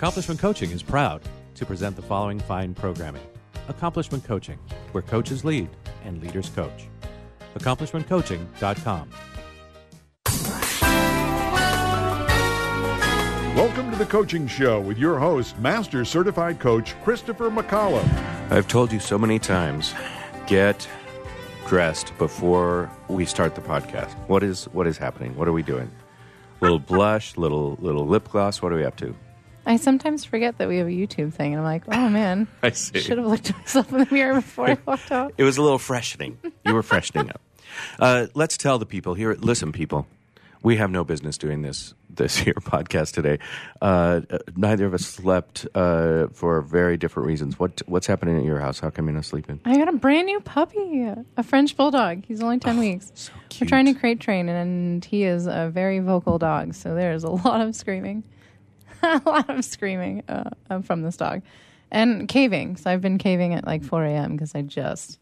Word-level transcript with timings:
Accomplishment 0.00 0.40
Coaching 0.40 0.70
is 0.70 0.82
proud 0.82 1.20
to 1.54 1.66
present 1.66 1.94
the 1.94 2.00
following 2.00 2.40
fine 2.40 2.72
programming 2.72 3.20
Accomplishment 3.68 4.24
Coaching, 4.24 4.58
where 4.92 5.02
coaches 5.02 5.44
lead 5.44 5.68
and 6.06 6.22
leaders 6.22 6.48
coach. 6.48 6.88
AccomplishmentCoaching.com. 7.54 9.10
Welcome 13.54 13.90
to 13.90 13.96
the 13.98 14.06
Coaching 14.06 14.46
Show 14.46 14.80
with 14.80 14.96
your 14.96 15.18
host, 15.18 15.58
Master 15.58 16.06
Certified 16.06 16.60
Coach 16.60 16.98
Christopher 17.04 17.50
McAuliffe. 17.50 18.50
I've 18.50 18.68
told 18.68 18.90
you 18.90 19.00
so 19.00 19.18
many 19.18 19.38
times, 19.38 19.92
get 20.46 20.88
dressed 21.66 22.16
before 22.16 22.90
we 23.08 23.26
start 23.26 23.54
the 23.54 23.60
podcast. 23.60 24.12
What 24.28 24.42
is 24.42 24.64
what 24.72 24.86
is 24.86 24.96
happening? 24.96 25.36
What 25.36 25.46
are 25.46 25.52
we 25.52 25.62
doing? 25.62 25.90
Little 26.62 26.78
blush, 26.78 27.36
little 27.36 27.76
little 27.82 28.06
lip 28.06 28.30
gloss. 28.30 28.62
What 28.62 28.72
are 28.72 28.76
we 28.76 28.86
up 28.86 28.96
to? 28.96 29.14
I 29.70 29.76
sometimes 29.76 30.24
forget 30.24 30.58
that 30.58 30.66
we 30.68 30.78
have 30.78 30.88
a 30.88 30.90
YouTube 30.90 31.32
thing, 31.32 31.52
and 31.54 31.60
I'm 31.60 31.64
like, 31.64 31.84
oh 31.86 32.08
man, 32.08 32.48
I 32.62 32.70
see. 32.70 32.98
should 33.00 33.18
have 33.18 33.26
looked 33.28 33.50
at 33.50 33.56
myself 33.58 33.92
in 33.92 33.98
the 33.98 34.08
mirror 34.10 34.34
before 34.34 34.68
I 34.68 34.78
walked 34.84 35.12
out. 35.18 35.32
It 35.38 35.44
was 35.44 35.58
a 35.58 35.62
little 35.62 35.78
freshening. 35.78 36.38
You 36.66 36.74
were 36.74 36.82
freshening 36.82 37.30
up. 37.30 37.40
Uh, 38.00 38.26
let's 38.34 38.56
tell 38.56 38.78
the 38.80 38.86
people 38.86 39.14
here. 39.14 39.34
Listen, 39.38 39.70
people, 39.70 40.08
we 40.62 40.76
have 40.76 40.90
no 40.90 41.04
business 41.04 41.38
doing 41.38 41.62
this 41.62 41.94
this 42.12 42.36
here 42.36 42.54
podcast 42.60 43.12
today. 43.14 43.38
Uh, 43.80 44.22
neither 44.56 44.84
of 44.86 44.92
us 44.94 45.02
slept 45.06 45.68
uh, 45.76 46.26
for 46.32 46.60
very 46.62 46.96
different 46.96 47.28
reasons. 47.28 47.56
What 47.60 47.80
what's 47.86 48.08
happening 48.08 48.36
at 48.38 48.44
your 48.44 48.58
house? 48.58 48.80
How 48.80 48.90
come 48.90 49.06
you're 49.06 49.14
not 49.14 49.24
sleeping? 49.24 49.60
I 49.64 49.76
got 49.76 49.88
a 49.88 49.92
brand 49.92 50.26
new 50.26 50.40
puppy, 50.40 51.04
a 51.36 51.42
French 51.44 51.76
bulldog. 51.76 52.24
He's 52.26 52.42
only 52.42 52.58
ten 52.58 52.76
weeks. 52.78 53.12
Oh, 53.14 53.40
so 53.50 53.58
We're 53.60 53.68
trying 53.68 53.86
to 53.86 53.94
crate 53.94 54.18
train, 54.18 54.48
and 54.48 55.04
he 55.04 55.22
is 55.22 55.46
a 55.46 55.70
very 55.72 56.00
vocal 56.00 56.38
dog. 56.38 56.74
So 56.74 56.96
there's 56.96 57.22
a 57.22 57.30
lot 57.30 57.60
of 57.60 57.76
screaming, 57.76 58.24
a 59.02 59.22
lot 59.24 59.50
of 59.50 59.64
screaming 59.64 60.22
uh, 60.28 60.50
uh, 60.68 60.80
from 60.82 61.02
this 61.02 61.16
dog, 61.16 61.42
and 61.90 62.28
caving. 62.28 62.76
So 62.76 62.90
I've 62.90 63.00
been 63.00 63.18
caving 63.18 63.54
at 63.54 63.66
like 63.66 63.82
4 63.84 64.04
a.m. 64.04 64.32
because 64.32 64.54
I 64.54 64.62
just 64.62 65.18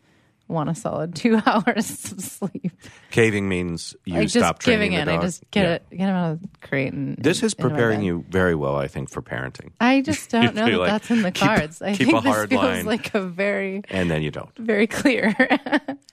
want 0.48 0.70
a 0.70 0.74
solid 0.74 1.14
two 1.14 1.38
hours 1.46 2.10
of 2.10 2.20
sleep. 2.20 2.72
Caving 3.10 3.50
means 3.50 3.94
you 4.06 4.22
just 4.22 4.34
stop 4.34 4.58
training 4.60 4.92
giving 4.92 5.06
the 5.06 5.12
in. 5.12 5.18
I 5.18 5.22
just 5.22 5.42
get 5.50 5.62
Yeah. 5.64 5.72
it, 5.74 5.82
get 5.90 6.08
him 6.08 6.16
out 6.16 6.32
of 6.32 6.40
the 6.42 6.48
crate. 6.62 6.92
And 6.94 7.18
This 7.18 7.42
is 7.42 7.52
preparing 7.52 8.02
you 8.02 8.24
very 8.30 8.54
well, 8.54 8.76
I 8.76 8.88
think, 8.88 9.10
for 9.10 9.20
parenting. 9.20 9.72
I 9.78 10.00
just 10.00 10.30
don't 10.30 10.54
know 10.54 10.64
that 10.64 10.78
like 10.78 10.90
that's 10.90 11.10
in 11.10 11.20
the 11.20 11.32
keep- 11.32 11.46
cards. 11.46 11.82
I 11.82 11.94
keep 11.94 12.06
think 12.08 12.18
a 12.24 12.28
this 12.28 12.46
feels 12.46 12.62
line. 12.62 12.86
like 12.86 13.14
a 13.14 13.20
very, 13.20 13.82
And 13.90 14.10
then 14.10 14.22
you 14.22 14.30
don't. 14.30 14.56
very 14.56 14.86
clear. 14.86 15.34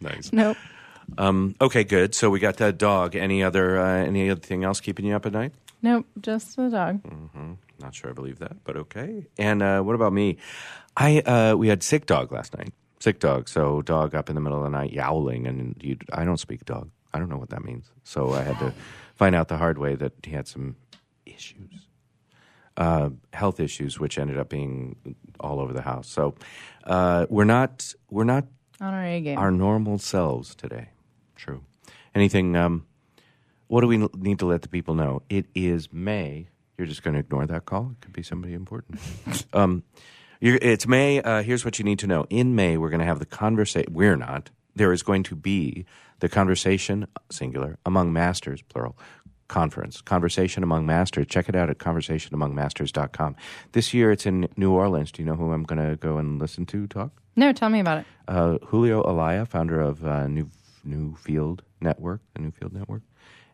Nice. 0.02 0.31
nope. 0.33 0.57
Um, 1.17 1.55
okay, 1.61 1.83
good. 1.85 2.13
So 2.16 2.29
we 2.29 2.39
got 2.39 2.57
that 2.57 2.77
dog. 2.77 3.16
Any 3.16 3.44
other 3.44 3.79
uh, 3.79 4.03
any 4.05 4.29
other 4.29 4.41
thing 4.41 4.63
else 4.63 4.79
keeping 4.81 5.05
you 5.05 5.16
up 5.16 5.25
at 5.27 5.31
night? 5.33 5.53
Nope. 5.86 6.08
Just 6.19 6.55
the 6.55 6.69
dog. 6.69 7.02
Not 7.80 7.94
sure 7.94 8.09
I 8.09 8.14
believe 8.14 8.39
that, 8.39 8.64
but 8.64 8.75
okay. 8.75 9.28
And 9.38 9.61
uh, 9.61 9.81
what 9.81 9.94
about 9.95 10.14
me? 10.14 10.38
I 10.97 11.19
uh, 11.19 11.55
we 11.55 11.67
had 11.67 11.83
sick 11.83 12.05
dog 12.08 12.31
last 12.31 12.58
night. 12.58 12.73
Sick 13.00 13.19
dog. 13.19 13.47
So 13.47 13.81
dog 13.83 14.16
up 14.16 14.30
in 14.30 14.36
the 14.36 14.41
middle 14.41 14.58
of 14.58 14.63
the 14.63 14.75
night 14.75 14.91
yowling, 14.91 15.45
and 15.45 15.75
you, 15.81 15.97
I 16.11 16.25
don't 16.25 16.39
speak 16.39 16.66
dog. 16.66 16.89
I 17.13 17.19
don't 17.19 17.30
know 17.30 17.38
what 17.38 17.50
that 17.52 17.63
means. 17.63 17.91
So 18.03 18.33
I 18.33 18.41
had 18.41 18.58
to 18.59 18.73
find 19.16 19.36
out 19.36 19.47
the 19.47 19.58
hard 19.58 19.78
way 19.78 19.94
that 19.95 20.13
he 20.23 20.31
had 20.31 20.47
some 20.47 20.75
issues, 21.25 21.88
uh, 22.78 23.09
health 23.33 23.59
issues, 23.59 24.00
which 24.00 24.17
ended 24.17 24.39
up 24.39 24.50
being 24.50 24.95
all 25.39 25.59
over 25.59 25.72
the 25.73 25.81
house. 25.83 26.08
So 26.09 26.33
uh, 26.86 27.28
we're 27.30 27.44
not 27.45 27.94
we're 28.09 28.23
not 28.23 28.45
On 28.81 28.91
our 28.94 29.06
A 29.06 29.22
game. 29.22 29.38
our 29.38 29.52
normal 29.52 30.00
selves 30.00 30.56
today. 30.56 30.89
True. 31.36 31.61
Anything? 32.16 32.56
Um, 32.56 32.86
what 33.67 33.81
do 33.81 33.87
we 33.87 33.97
need 34.15 34.39
to 34.39 34.45
let 34.45 34.61
the 34.61 34.67
people 34.69 34.95
know? 34.95 35.21
It 35.29 35.45
is 35.55 35.91
May. 35.91 36.47
You're 36.77 36.87
just 36.87 37.03
going 37.03 37.13
to 37.13 37.19
ignore 37.19 37.45
that 37.45 37.65
call. 37.65 37.91
It 37.91 38.01
could 38.01 38.13
be 38.13 38.23
somebody 38.23 38.53
important. 38.53 38.99
um, 39.53 39.83
you're, 40.41 40.57
it's 40.61 40.87
May. 40.87 41.21
Uh, 41.21 41.41
here's 41.41 41.63
what 41.63 41.79
you 41.79 41.85
need 41.85 41.99
to 41.99 42.07
know. 42.07 42.25
In 42.29 42.55
May, 42.55 42.77
we're 42.77 42.89
going 42.89 42.99
to 42.99 43.05
have 43.05 43.19
the 43.19 43.25
conversation. 43.25 43.93
We're 43.93 44.17
not. 44.17 44.49
There 44.75 44.91
is 44.91 45.03
going 45.03 45.23
to 45.23 45.35
be 45.35 45.85
the 46.19 46.27
conversation, 46.27 47.07
singular, 47.31 47.77
among 47.85 48.11
masters, 48.11 48.61
plural, 48.61 48.97
conference. 49.47 50.01
Conversation 50.01 50.63
among 50.63 50.85
masters. 50.85 51.27
Check 51.27 51.47
it 51.47 51.55
out 51.55 51.69
at 51.69 51.77
conversationamongmasters.com. 51.77 53.35
This 53.71 53.93
year, 53.93 54.11
it's 54.11 54.25
in 54.25 54.49
New 54.57 54.71
Orleans. 54.71 55.11
Do 55.11 55.21
you 55.21 55.25
know 55.25 55.35
who 55.35 55.51
I'm 55.53 55.63
going 55.63 55.89
to 55.89 55.95
go 55.95 56.17
and 56.17 56.39
listen 56.39 56.65
to 56.67 56.87
talk? 56.87 57.11
no, 57.37 57.51
tell 57.53 57.69
me 57.69 57.79
about 57.79 57.99
it. 57.99 58.05
uh, 58.27 58.57
Julio 58.65 59.01
Olalla, 59.03 59.47
founder 59.47 59.79
of 59.79 60.05
uh, 60.05 60.27
New 60.27 60.49
Newfield 60.87 61.61
Network, 61.81 62.21
the 62.33 62.41
Newfield 62.41 62.71
Network, 62.73 63.01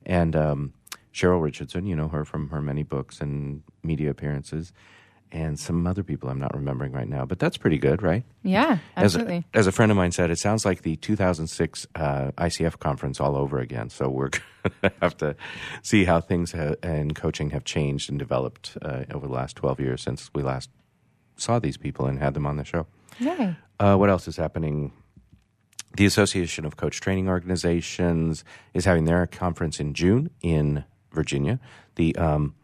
and 0.06 0.36
um, 0.36 0.74
Cheryl 1.14 1.42
Richardson. 1.42 1.86
You 1.86 1.96
know 1.96 2.08
her 2.10 2.26
from 2.26 2.50
her 2.50 2.62
many 2.62 2.84
books 2.84 3.22
and 3.22 3.64
media 3.84 4.10
appearances, 4.10 4.72
and 5.32 5.60
some 5.60 5.86
other 5.88 6.04
people 6.04 6.30
I'm 6.30 6.40
not 6.40 6.54
remembering 6.56 6.92
right 6.92 7.08
now. 7.08 7.26
But 7.26 7.40
that's 7.40 7.58
pretty 7.58 7.78
good, 7.78 8.02
right? 8.02 8.24
Yeah, 8.44 8.80
As 8.96 9.16
absolutely. 9.16 9.46
a, 9.54 9.58
as 9.58 9.68
a 9.68 9.72
friend 9.72 9.92
of 9.92 9.98
mine 9.98 10.12
said, 10.12 10.30
it 10.32 10.40
sounds 10.40 10.66
like 10.66 10.82
the 10.82 10.96
2006 10.98 11.88
uh, 11.96 12.32
ICF 12.38 12.80
conference 12.80 13.20
all 13.20 13.36
over 13.36 13.60
again. 13.60 13.90
So 13.90 14.10
we're 14.10 14.30
going 14.64 14.74
to 14.84 14.92
have 15.02 15.18
to 15.18 15.36
see 15.84 16.04
how 16.06 16.20
things 16.22 16.52
ha- 16.52 16.76
and 16.84 17.16
coaching 17.16 17.52
have 17.52 17.64
changed 17.64 18.10
and 18.10 18.20
developed 18.20 18.78
uh, 18.82 19.04
over 19.14 19.28
the 19.28 19.34
last 19.34 19.56
12 19.56 19.80
years 19.80 20.02
since 20.02 20.30
we 20.34 20.44
last 20.44 20.70
saw 21.38 21.60
these 21.60 21.78
people 21.78 22.06
and 22.08 22.20
had 22.20 22.34
them 22.34 22.46
on 22.46 22.58
the 22.58 22.66
show. 22.66 22.86
Yay. 23.20 23.56
Uh, 23.80 23.96
what 23.96 24.10
else 24.10 24.28
is 24.28 24.38
happening? 24.38 24.92
The 25.98 26.06
Association 26.06 26.66
of 26.66 26.78
Coach 26.78 27.02
Training 27.02 27.28
Organizations 27.28 28.44
is 28.74 28.86
having 28.86 29.06
their 29.06 29.28
conference 29.28 29.80
in 29.80 29.94
June 29.94 30.30
in 30.42 30.86
Virginia. 31.12 31.60
The 31.96 32.16
um, 32.16 32.56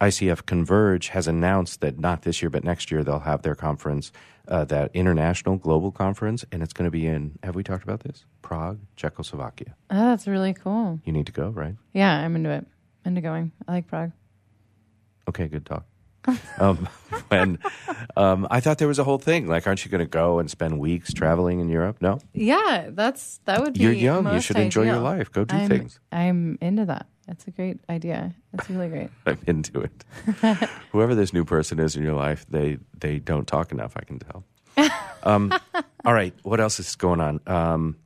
ICF 0.00 0.46
Converge 0.46 1.08
has 1.08 1.28
announced 1.28 1.82
that 1.82 1.98
not 1.98 2.22
this 2.22 2.40
year, 2.40 2.48
but 2.48 2.64
next 2.64 2.90
year, 2.90 3.04
they'll 3.04 3.20
have 3.20 3.42
their 3.42 3.54
conference, 3.54 4.10
uh, 4.48 4.64
that 4.64 4.90
international 4.94 5.56
global 5.56 5.92
conference, 5.92 6.44
and 6.50 6.62
it's 6.62 6.72
going 6.72 6.86
to 6.86 6.90
be 6.90 7.06
in, 7.06 7.38
have 7.42 7.54
we 7.54 7.62
talked 7.62 7.84
about 7.84 8.00
this? 8.00 8.24
Prague, 8.40 8.78
Czechoslovakia. 8.96 9.74
Oh, 9.90 10.08
that's 10.08 10.26
really 10.26 10.54
cool. 10.54 10.98
You 11.04 11.12
need 11.12 11.26
to 11.26 11.32
go, 11.32 11.50
right? 11.50 11.74
Yeah, 11.92 12.18
I'm 12.18 12.34
into 12.36 12.50
it. 12.50 12.66
Into 13.04 13.20
going. 13.20 13.52
I 13.68 13.72
like 13.72 13.86
Prague. 13.86 14.12
Okay, 15.28 15.46
good 15.46 15.66
talk. 15.66 15.84
um, 16.58 16.88
and 17.30 17.58
um, 18.16 18.46
I 18.50 18.60
thought 18.60 18.78
there 18.78 18.88
was 18.88 18.98
a 18.98 19.04
whole 19.04 19.18
thing. 19.18 19.46
Like, 19.48 19.66
aren't 19.66 19.84
you 19.84 19.90
going 19.90 20.00
to 20.00 20.06
go 20.06 20.38
and 20.38 20.50
spend 20.50 20.78
weeks 20.78 21.12
traveling 21.12 21.60
in 21.60 21.68
Europe? 21.68 21.98
No, 22.00 22.18
Yeah, 22.34 22.90
that's 22.90 23.40
that 23.46 23.60
would 23.60 23.74
be. 23.74 23.80
You're 23.80 23.92
young. 23.92 24.32
You 24.32 24.40
should 24.40 24.58
enjoy 24.58 24.84
your 24.84 24.98
life. 24.98 25.32
Go 25.32 25.44
do 25.44 25.56
I'm, 25.56 25.68
things. 25.68 25.98
I'm 26.12 26.58
into 26.60 26.84
that. 26.86 27.06
That's 27.26 27.46
a 27.46 27.50
great 27.52 27.78
idea. 27.88 28.34
That's 28.52 28.68
really 28.68 28.88
great. 28.88 29.08
I'm 29.26 29.38
into 29.46 29.80
it. 29.80 30.68
Whoever 30.92 31.14
this 31.14 31.32
new 31.32 31.44
person 31.44 31.78
is 31.78 31.96
in 31.96 32.02
your 32.02 32.14
life, 32.14 32.44
they 32.50 32.78
they 32.98 33.18
don't 33.18 33.46
talk 33.46 33.72
enough. 33.72 33.92
I 33.96 34.02
can 34.02 34.18
tell. 34.18 34.44
Um, 35.22 35.52
all 36.04 36.14
right, 36.14 36.34
what 36.42 36.60
else 36.60 36.80
is 36.80 36.96
going 36.96 37.20
on? 37.20 37.40
Um, 37.46 37.96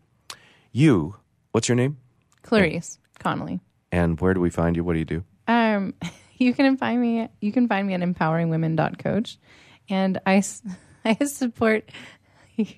you, 0.73 1.17
what's 1.53 1.69
your 1.69 1.77
name, 1.77 1.99
Clarice 2.43 2.99
Connolly. 3.21 3.61
and 3.93 4.21
where 4.21 4.35
do 4.35 4.41
we 4.41 4.51
find 4.51 4.75
you? 4.77 4.83
What 4.83 4.95
do 4.95 4.99
you 4.99 5.05
do? 5.05 5.25
Um, 5.47 5.95
you 6.39 6.53
can 6.55 6.77
find 6.77 7.01
me. 7.01 7.29
You 7.41 7.53
can 7.53 7.69
find 7.69 7.87
me 7.87 7.95
at 7.95 8.01
empoweringwomen.coach, 8.01 9.39
and 9.89 10.21
I, 10.27 10.43
I 11.05 11.15
support. 11.25 11.91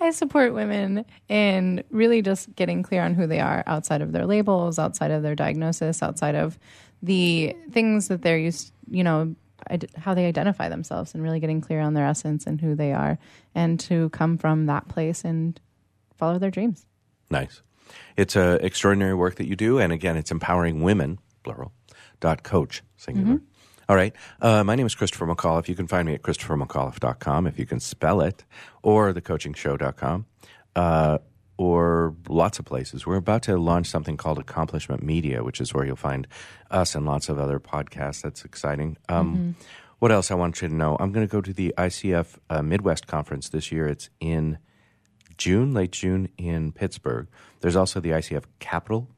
I 0.00 0.10
support 0.10 0.54
women 0.54 1.04
in 1.28 1.84
really 1.90 2.20
just 2.20 2.52
getting 2.56 2.82
clear 2.82 3.02
on 3.02 3.14
who 3.14 3.28
they 3.28 3.38
are 3.38 3.62
outside 3.64 4.02
of 4.02 4.10
their 4.10 4.26
labels, 4.26 4.76
outside 4.76 5.12
of 5.12 5.22
their 5.22 5.36
diagnosis, 5.36 6.02
outside 6.02 6.34
of 6.34 6.58
the 7.00 7.54
things 7.70 8.08
that 8.08 8.22
they're 8.22 8.38
used, 8.38 8.72
you 8.90 9.04
know, 9.04 9.36
how 9.96 10.14
they 10.14 10.26
identify 10.26 10.68
themselves, 10.68 11.14
and 11.14 11.22
really 11.22 11.38
getting 11.38 11.60
clear 11.60 11.80
on 11.80 11.94
their 11.94 12.06
essence 12.06 12.44
and 12.44 12.60
who 12.60 12.74
they 12.74 12.92
are, 12.92 13.20
and 13.54 13.78
to 13.78 14.08
come 14.08 14.36
from 14.36 14.66
that 14.66 14.88
place 14.88 15.24
and 15.24 15.60
follow 16.16 16.40
their 16.40 16.50
dreams. 16.50 16.84
Nice. 17.30 17.62
It's 18.16 18.34
uh, 18.34 18.58
extraordinary 18.60 19.14
work 19.14 19.36
that 19.36 19.46
you 19.46 19.54
do, 19.54 19.78
and 19.78 19.92
again, 19.92 20.16
it's 20.16 20.32
empowering 20.32 20.82
women, 20.82 21.20
plural, 21.44 21.72
coach, 22.42 22.82
singular. 22.96 23.40
All 23.88 23.96
right. 23.96 24.14
Uh, 24.40 24.62
my 24.62 24.76
name 24.76 24.86
is 24.86 24.94
Christopher 24.94 25.26
McAuliffe. 25.26 25.66
You 25.68 25.74
can 25.74 25.88
find 25.88 26.06
me 26.06 26.14
at 26.14 26.22
christophermcauliffe.com 26.22 27.46
if 27.48 27.58
you 27.58 27.66
can 27.66 27.80
spell 27.80 28.20
it, 28.20 28.44
or 28.82 29.12
thecoachingshow.com, 29.12 30.26
uh, 30.76 31.18
or 31.56 32.14
lots 32.28 32.58
of 32.58 32.64
places. 32.64 33.04
We're 33.04 33.16
about 33.16 33.42
to 33.44 33.56
launch 33.58 33.88
something 33.88 34.16
called 34.16 34.38
Accomplishment 34.38 35.02
Media, 35.02 35.42
which 35.42 35.60
is 35.60 35.74
where 35.74 35.84
you'll 35.84 35.96
find 35.96 36.26
us 36.70 36.94
and 36.94 37.04
lots 37.04 37.28
of 37.28 37.38
other 37.40 37.58
podcasts. 37.58 38.22
That's 38.22 38.44
exciting. 38.44 38.96
Um, 39.08 39.56
What 39.98 40.10
else 40.12 40.30
I 40.30 40.34
want 40.34 40.62
you 40.62 40.68
to 40.68 40.74
know? 40.74 40.96
I'm 40.98 41.12
going 41.12 41.26
to 41.26 41.30
go 41.30 41.42
to 41.42 41.52
the 41.52 41.74
ICF 41.76 42.38
uh, 42.48 42.62
Midwest 42.62 43.06
Conference 43.06 43.50
this 43.50 43.70
year. 43.70 43.86
It's 43.86 44.08
in 44.18 44.56
June, 45.36 45.74
late 45.74 45.92
June 45.92 46.30
in 46.38 46.72
Pittsburgh. 46.72 47.28
There's 47.60 47.76
also 47.76 48.00
the 48.00 48.10
ICF 48.10 48.44
Capital 48.60 49.08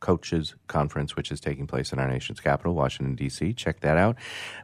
Coaches 0.00 0.54
Conference, 0.66 1.16
which 1.16 1.30
is 1.30 1.40
taking 1.40 1.66
place 1.66 1.92
in 1.92 1.98
our 1.98 2.08
nation's 2.08 2.40
capital, 2.40 2.74
Washington, 2.74 3.14
D.C. 3.14 3.52
Check 3.54 3.80
that 3.80 3.96
out. 3.96 4.16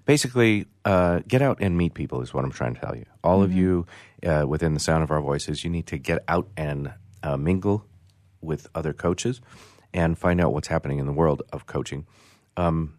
Basically, 0.05 0.67
uh, 0.84 1.20
get 1.26 1.43
out 1.43 1.58
and 1.61 1.76
meet 1.76 1.94
people, 1.94 2.20
is 2.20 2.32
what 2.34 2.44
I'm 2.44 2.52
trying 2.52 2.75
to 2.75 2.81
tell 2.81 2.96
you. 2.96 3.05
All 3.25 3.43
of 3.43 3.52
you 3.52 3.87
uh, 4.26 4.44
within 4.46 4.75
the 4.75 4.81
sound 4.81 5.02
of 5.02 5.11
our 5.11 5.20
voices, 5.20 5.64
you 5.64 5.70
need 5.70 5.87
to 5.88 5.99
get 5.99 6.23
out 6.29 6.49
and 6.56 6.93
uh, 7.23 7.37
mingle 7.37 7.87
with 8.40 8.69
other 8.75 8.93
coaches 8.93 9.40
and 9.94 10.19
find 10.19 10.40
out 10.40 10.52
what's 10.52 10.69
happening 10.69 10.99
in 10.99 11.06
the 11.06 11.12
world 11.12 11.43
of 11.52 11.67
coaching. 11.67 12.06
Um, 12.56 12.94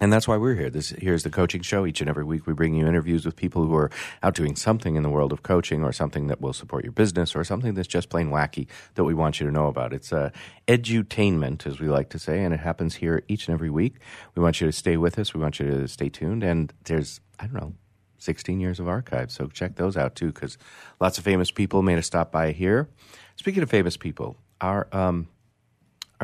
And 0.00 0.12
that's 0.12 0.26
why 0.26 0.36
we're 0.36 0.56
here. 0.56 0.70
This 0.70 0.90
here's 0.90 1.22
the 1.22 1.30
coaching 1.30 1.62
show. 1.62 1.86
Each 1.86 2.00
and 2.00 2.10
every 2.10 2.24
week, 2.24 2.46
we 2.46 2.52
bring 2.52 2.74
you 2.74 2.86
interviews 2.86 3.24
with 3.24 3.36
people 3.36 3.64
who 3.64 3.74
are 3.76 3.90
out 4.24 4.34
doing 4.34 4.56
something 4.56 4.96
in 4.96 5.04
the 5.04 5.08
world 5.08 5.32
of 5.32 5.44
coaching, 5.44 5.84
or 5.84 5.92
something 5.92 6.26
that 6.26 6.40
will 6.40 6.52
support 6.52 6.82
your 6.82 6.92
business, 6.92 7.36
or 7.36 7.44
something 7.44 7.74
that's 7.74 7.88
just 7.88 8.08
plain 8.08 8.30
wacky 8.30 8.66
that 8.96 9.04
we 9.04 9.14
want 9.14 9.38
you 9.38 9.46
to 9.46 9.52
know 9.52 9.68
about. 9.68 9.92
It's 9.92 10.12
uh, 10.12 10.30
edutainment, 10.66 11.64
as 11.66 11.78
we 11.78 11.88
like 11.88 12.08
to 12.10 12.18
say, 12.18 12.42
and 12.42 12.52
it 12.52 12.60
happens 12.60 12.96
here 12.96 13.22
each 13.28 13.46
and 13.46 13.54
every 13.54 13.70
week. 13.70 13.94
We 14.34 14.42
want 14.42 14.60
you 14.60 14.66
to 14.66 14.72
stay 14.72 14.96
with 14.96 15.18
us. 15.18 15.32
We 15.32 15.40
want 15.40 15.60
you 15.60 15.70
to 15.70 15.86
stay 15.86 16.08
tuned. 16.08 16.42
And 16.42 16.72
there's 16.84 17.20
I 17.38 17.46
don't 17.46 17.54
know 17.54 17.74
16 18.18 18.58
years 18.58 18.80
of 18.80 18.88
archives, 18.88 19.34
so 19.34 19.46
check 19.46 19.76
those 19.76 19.96
out 19.96 20.16
too, 20.16 20.32
because 20.32 20.58
lots 21.00 21.18
of 21.18 21.24
famous 21.24 21.52
people 21.52 21.82
made 21.82 21.98
a 21.98 22.02
stop 22.02 22.32
by 22.32 22.50
here. 22.50 22.88
Speaking 23.36 23.62
of 23.62 23.70
famous 23.70 23.96
people, 23.96 24.36
our 24.60 24.88
um, 24.92 25.28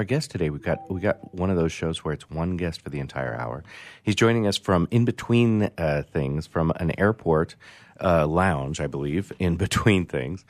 our 0.01 0.05
guest 0.05 0.31
today, 0.31 0.49
we 0.49 0.59
got 0.59 0.91
we 0.91 0.99
got 0.99 1.35
one 1.35 1.51
of 1.51 1.59
those 1.59 1.73
shows 1.73 2.03
where 2.03 2.15
it's 2.15 2.31
one 2.31 2.57
guest 2.57 2.81
for 2.81 2.89
the 2.89 2.99
entire 3.01 3.35
hour. 3.35 3.63
He's 4.03 4.15
joining 4.15 4.47
us 4.47 4.57
from 4.57 4.89
in 4.91 5.05
between 5.05 5.71
uh, 5.77 6.05
things, 6.11 6.47
from 6.47 6.73
an 6.77 6.99
airport 6.99 7.55
uh, 8.03 8.27
lounge, 8.27 8.81
I 8.81 8.87
believe, 8.87 9.31
in 9.39 9.57
between 9.57 10.07
things, 10.07 10.47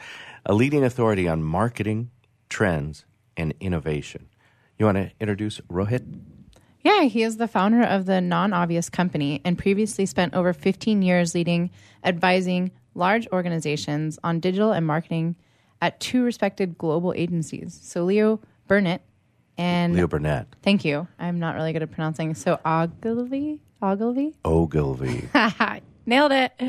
a 0.47 0.55
leading 0.55 0.85
authority 0.85 1.27
on 1.27 1.43
marketing, 1.43 2.13
trends, 2.49 3.05
and 3.37 3.53
innovation. 3.59 4.29
You 4.79 4.87
want 4.87 4.99
to 4.99 5.11
introduce 5.19 5.59
Rohit? 5.63 6.07
Yeah, 6.83 7.03
he 7.03 7.25
is 7.25 7.37
the 7.37 7.49
founder 7.49 7.83
of 7.83 8.07
the 8.07 8.21
Non 8.21 8.53
Obvious 8.53 8.89
Company 8.89 9.41
and 9.45 9.59
previously 9.59 10.07
spent 10.07 10.33
over 10.33 10.53
15 10.53 11.03
years 11.03 11.35
leading, 11.35 11.71
advising 12.05 12.71
large 12.95 13.27
organizations 13.33 14.17
on 14.23 14.39
digital 14.39 14.71
and 14.71 14.87
marketing 14.87 15.35
at 15.83 15.99
two 15.99 16.23
respected 16.23 16.79
global 16.79 17.13
agencies. 17.17 17.77
So, 17.83 18.05
Leo 18.05 18.39
Burnett 18.69 19.03
and 19.61 19.95
Leo 19.95 20.07
Burnett. 20.07 20.47
Thank 20.63 20.85
you. 20.85 21.07
I'm 21.19 21.39
not 21.39 21.55
really 21.55 21.73
good 21.73 21.83
at 21.83 21.91
pronouncing. 21.91 22.35
So 22.35 22.59
Ogilvy, 22.65 23.61
Ogilvy, 23.83 24.35
Ogilvy. 24.45 25.29
nailed 26.07 26.33
it. 26.33 26.53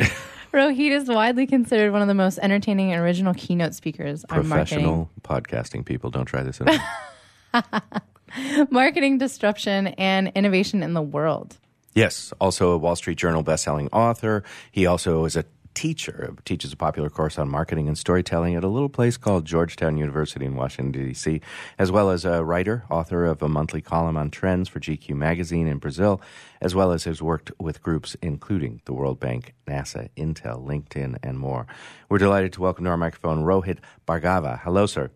Rohit 0.53 0.91
is 0.91 1.07
widely 1.07 1.47
considered 1.47 1.93
one 1.93 2.01
of 2.01 2.09
the 2.09 2.13
most 2.13 2.38
entertaining 2.39 2.91
and 2.91 3.01
original 3.01 3.33
keynote 3.33 3.73
speakers 3.73 4.25
Professional 4.27 5.09
podcasting 5.21 5.85
people. 5.85 6.09
Don't 6.09 6.25
try 6.25 6.43
this 6.43 6.59
at 6.61 7.71
marketing 8.69 9.17
disruption, 9.17 9.87
and 9.87 10.31
innovation 10.35 10.83
in 10.83 10.94
the 10.94 11.01
world. 11.01 11.57
Yes, 11.94 12.33
also 12.39 12.71
a 12.71 12.77
Wall 12.77 12.95
Street 12.95 13.17
Journal 13.17 13.44
best-selling 13.44 13.87
author. 13.94 14.44
He 14.71 14.85
also 14.85 15.25
is 15.25 15.35
a 15.35 15.45
teacher, 15.73 16.35
teaches 16.45 16.73
a 16.73 16.77
popular 16.77 17.09
course 17.09 17.38
on 17.38 17.50
marketing 17.50 17.88
and 17.88 17.97
storytelling 17.97 18.56
at 18.56 18.63
a 18.63 18.68
little 18.68 18.89
place 18.89 19.18
called 19.18 19.45
Georgetown 19.45 19.97
University 19.97 20.45
in 20.45 20.56
Washington 20.56 20.91
D.C., 20.91 21.41
as 21.77 21.91
well 21.91 22.09
as 22.09 22.25
a 22.25 22.44
writer, 22.44 22.83
author 22.89 23.25
of 23.25 23.41
a 23.41 23.50
monthly 23.50 23.81
column 23.81 24.18
on 24.18 24.29
trends 24.29 24.69
for 24.69 24.79
GQ 24.79 25.15
magazine 25.15 25.68
in 25.68 25.77
Brazil, 25.77 26.21
as 26.62 26.75
well 26.75 26.91
as 26.91 27.06
has 27.06 27.21
worked 27.21 27.51
with 27.59 27.81
groups 27.81 28.15
including 28.21 28.81
the 28.85 28.94
World 28.94 29.19
Bank, 29.19 29.53
NASA, 29.68 30.09
Intel, 30.18 30.65
LinkedIn, 30.65 31.18
and 31.23 31.39
more. 31.39 31.68
We're 32.09 32.18
delighted 32.18 32.53
to 32.53 32.62
welcome 32.62 32.85
to 32.85 32.91
our 32.91 32.97
microphone 32.97 33.44
Rohit 33.44 33.79
Bhargava. 34.07 34.59
Hello, 34.62 34.85
sir. 34.85 35.12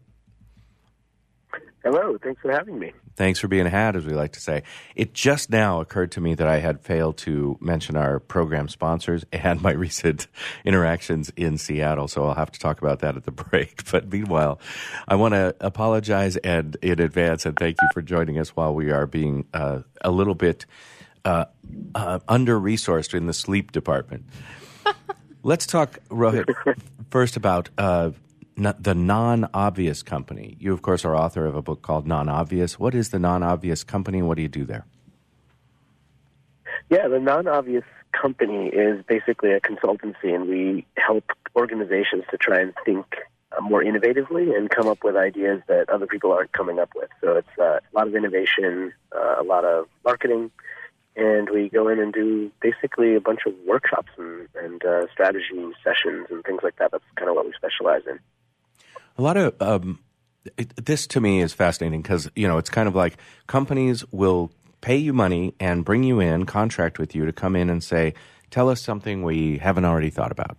Hello, 1.83 2.17
thanks 2.23 2.41
for 2.41 2.51
having 2.51 2.79
me. 2.79 2.91
Thanks 3.15 3.39
for 3.39 3.47
being 3.47 3.65
a 3.65 3.69
hat, 3.69 3.95
as 3.95 4.05
we 4.05 4.13
like 4.13 4.33
to 4.33 4.41
say. 4.41 4.63
It 4.95 5.13
just 5.13 5.49
now 5.49 5.79
occurred 5.79 6.11
to 6.13 6.21
me 6.21 6.35
that 6.35 6.47
I 6.47 6.59
had 6.59 6.81
failed 6.81 7.17
to 7.19 7.57
mention 7.61 7.95
our 7.95 8.19
program 8.19 8.67
sponsors 8.67 9.25
and 9.31 9.61
my 9.61 9.71
recent 9.85 10.27
interactions 10.65 11.31
in 11.37 11.57
Seattle, 11.57 12.07
so 12.07 12.25
I'll 12.25 12.35
have 12.35 12.51
to 12.51 12.59
talk 12.59 12.81
about 12.81 12.99
that 12.99 13.15
at 13.15 13.23
the 13.23 13.31
break. 13.49 13.89
But 13.89 14.11
meanwhile, 14.11 14.59
I 15.07 15.15
want 15.15 15.33
to 15.33 15.55
apologize 15.61 16.35
and 16.37 16.75
in 16.81 16.99
advance 16.99 17.45
and 17.45 17.57
thank 17.57 17.77
you 17.81 17.87
for 17.93 18.01
joining 18.01 18.37
us 18.37 18.49
while 18.49 18.73
we 18.73 18.91
are 18.91 19.07
being 19.07 19.45
uh, 19.53 19.81
a 20.01 20.11
little 20.11 20.35
bit 20.35 20.65
uh, 21.23 21.45
uh, 21.95 22.19
under 22.27 22.59
resourced 22.59 23.13
in 23.13 23.27
the 23.27 23.33
sleep 23.33 23.71
department. 23.71 24.25
Let's 25.43 25.65
talk, 25.65 25.99
Rohit, 26.09 26.53
first 27.09 27.37
about 27.37 27.69
uh, 27.77 28.11
the 28.55 28.95
Non 28.95 29.49
Obvious 29.53 30.03
Company. 30.03 30.57
You, 30.59 30.73
of 30.73 30.81
course, 30.81 31.03
are 31.05 31.15
author 31.15 31.45
of 31.45 31.55
a 31.55 31.61
book 31.61 31.81
called 31.81 32.07
Non 32.07 32.29
Obvious. 32.29 32.79
What 32.79 32.95
is 32.95 33.09
the 33.09 33.19
Non 33.19 33.43
Obvious 33.43 33.83
Company 33.83 34.21
what 34.21 34.35
do 34.35 34.41
you 34.41 34.47
do 34.47 34.65
there? 34.65 34.85
Yeah, 36.89 37.07
the 37.07 37.19
non 37.19 37.47
obvious 37.47 37.83
company 38.11 38.67
is 38.67 39.03
basically 39.07 39.51
a 39.51 39.59
consultancy, 39.59 40.33
and 40.35 40.47
we 40.47 40.85
help 40.97 41.25
organizations 41.55 42.23
to 42.29 42.37
try 42.37 42.59
and 42.59 42.73
think 42.85 43.05
uh, 43.57 43.61
more 43.61 43.83
innovatively 43.83 44.55
and 44.55 44.69
come 44.69 44.87
up 44.87 45.03
with 45.03 45.15
ideas 45.15 45.61
that 45.67 45.89
other 45.89 46.05
people 46.05 46.31
aren't 46.31 46.51
coming 46.51 46.79
up 46.79 46.89
with. 46.95 47.09
So 47.21 47.37
it's 47.37 47.59
uh, 47.59 47.79
a 47.79 47.91
lot 47.93 48.07
of 48.07 48.15
innovation, 48.15 48.93
uh, 49.15 49.35
a 49.39 49.43
lot 49.43 49.65
of 49.65 49.87
marketing, 50.03 50.51
and 51.15 51.49
we 51.49 51.69
go 51.69 51.87
in 51.87 51.99
and 51.99 52.13
do 52.13 52.51
basically 52.61 53.15
a 53.15 53.21
bunch 53.21 53.41
of 53.47 53.53
workshops 53.65 54.11
and, 54.17 54.47
and 54.55 54.85
uh, 54.85 55.07
strategy 55.11 55.71
sessions 55.83 56.27
and 56.29 56.43
things 56.43 56.59
like 56.61 56.75
that. 56.77 56.91
That's 56.91 57.03
kind 57.15 57.29
of 57.29 57.35
what 57.35 57.45
we 57.45 57.53
specialize 57.53 58.03
in. 58.07 58.19
A 59.17 59.21
lot 59.21 59.37
of 59.37 59.61
um, 59.61 59.99
it, 60.57 60.75
this 60.85 61.07
to 61.07 61.21
me 61.21 61.41
is 61.41 61.53
fascinating 61.53 62.01
because 62.01 62.29
you 62.35 62.47
know 62.47 62.57
it's 62.57 62.69
kind 62.69 62.87
of 62.87 62.95
like 62.95 63.17
companies 63.47 64.03
will 64.11 64.51
pay 64.81 64.97
you 64.97 65.13
money 65.13 65.53
and 65.59 65.85
bring 65.85 66.03
you 66.03 66.19
in, 66.19 66.45
contract 66.45 66.99
with 66.99 67.15
you 67.15 67.25
to 67.25 67.31
come 67.33 67.55
in 67.55 67.69
and 67.69 67.83
say, 67.83 68.13
"Tell 68.51 68.69
us 68.69 68.81
something 68.81 69.23
we 69.23 69.57
haven't 69.57 69.85
already 69.85 70.09
thought 70.09 70.31
about," 70.31 70.57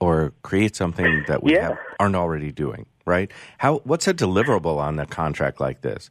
or 0.00 0.32
create 0.42 0.76
something 0.76 1.24
that 1.26 1.42
we 1.42 1.54
Yeah. 1.54 1.68
have, 1.70 1.78
aren't 1.98 2.16
already 2.16 2.52
doing. 2.52 2.86
Right? 3.06 3.30
How? 3.58 3.78
What's 3.84 4.06
a 4.08 4.14
deliverable 4.14 4.78
on 4.78 4.98
a 4.98 5.06
contract 5.06 5.60
like 5.60 5.80
this? 5.82 6.10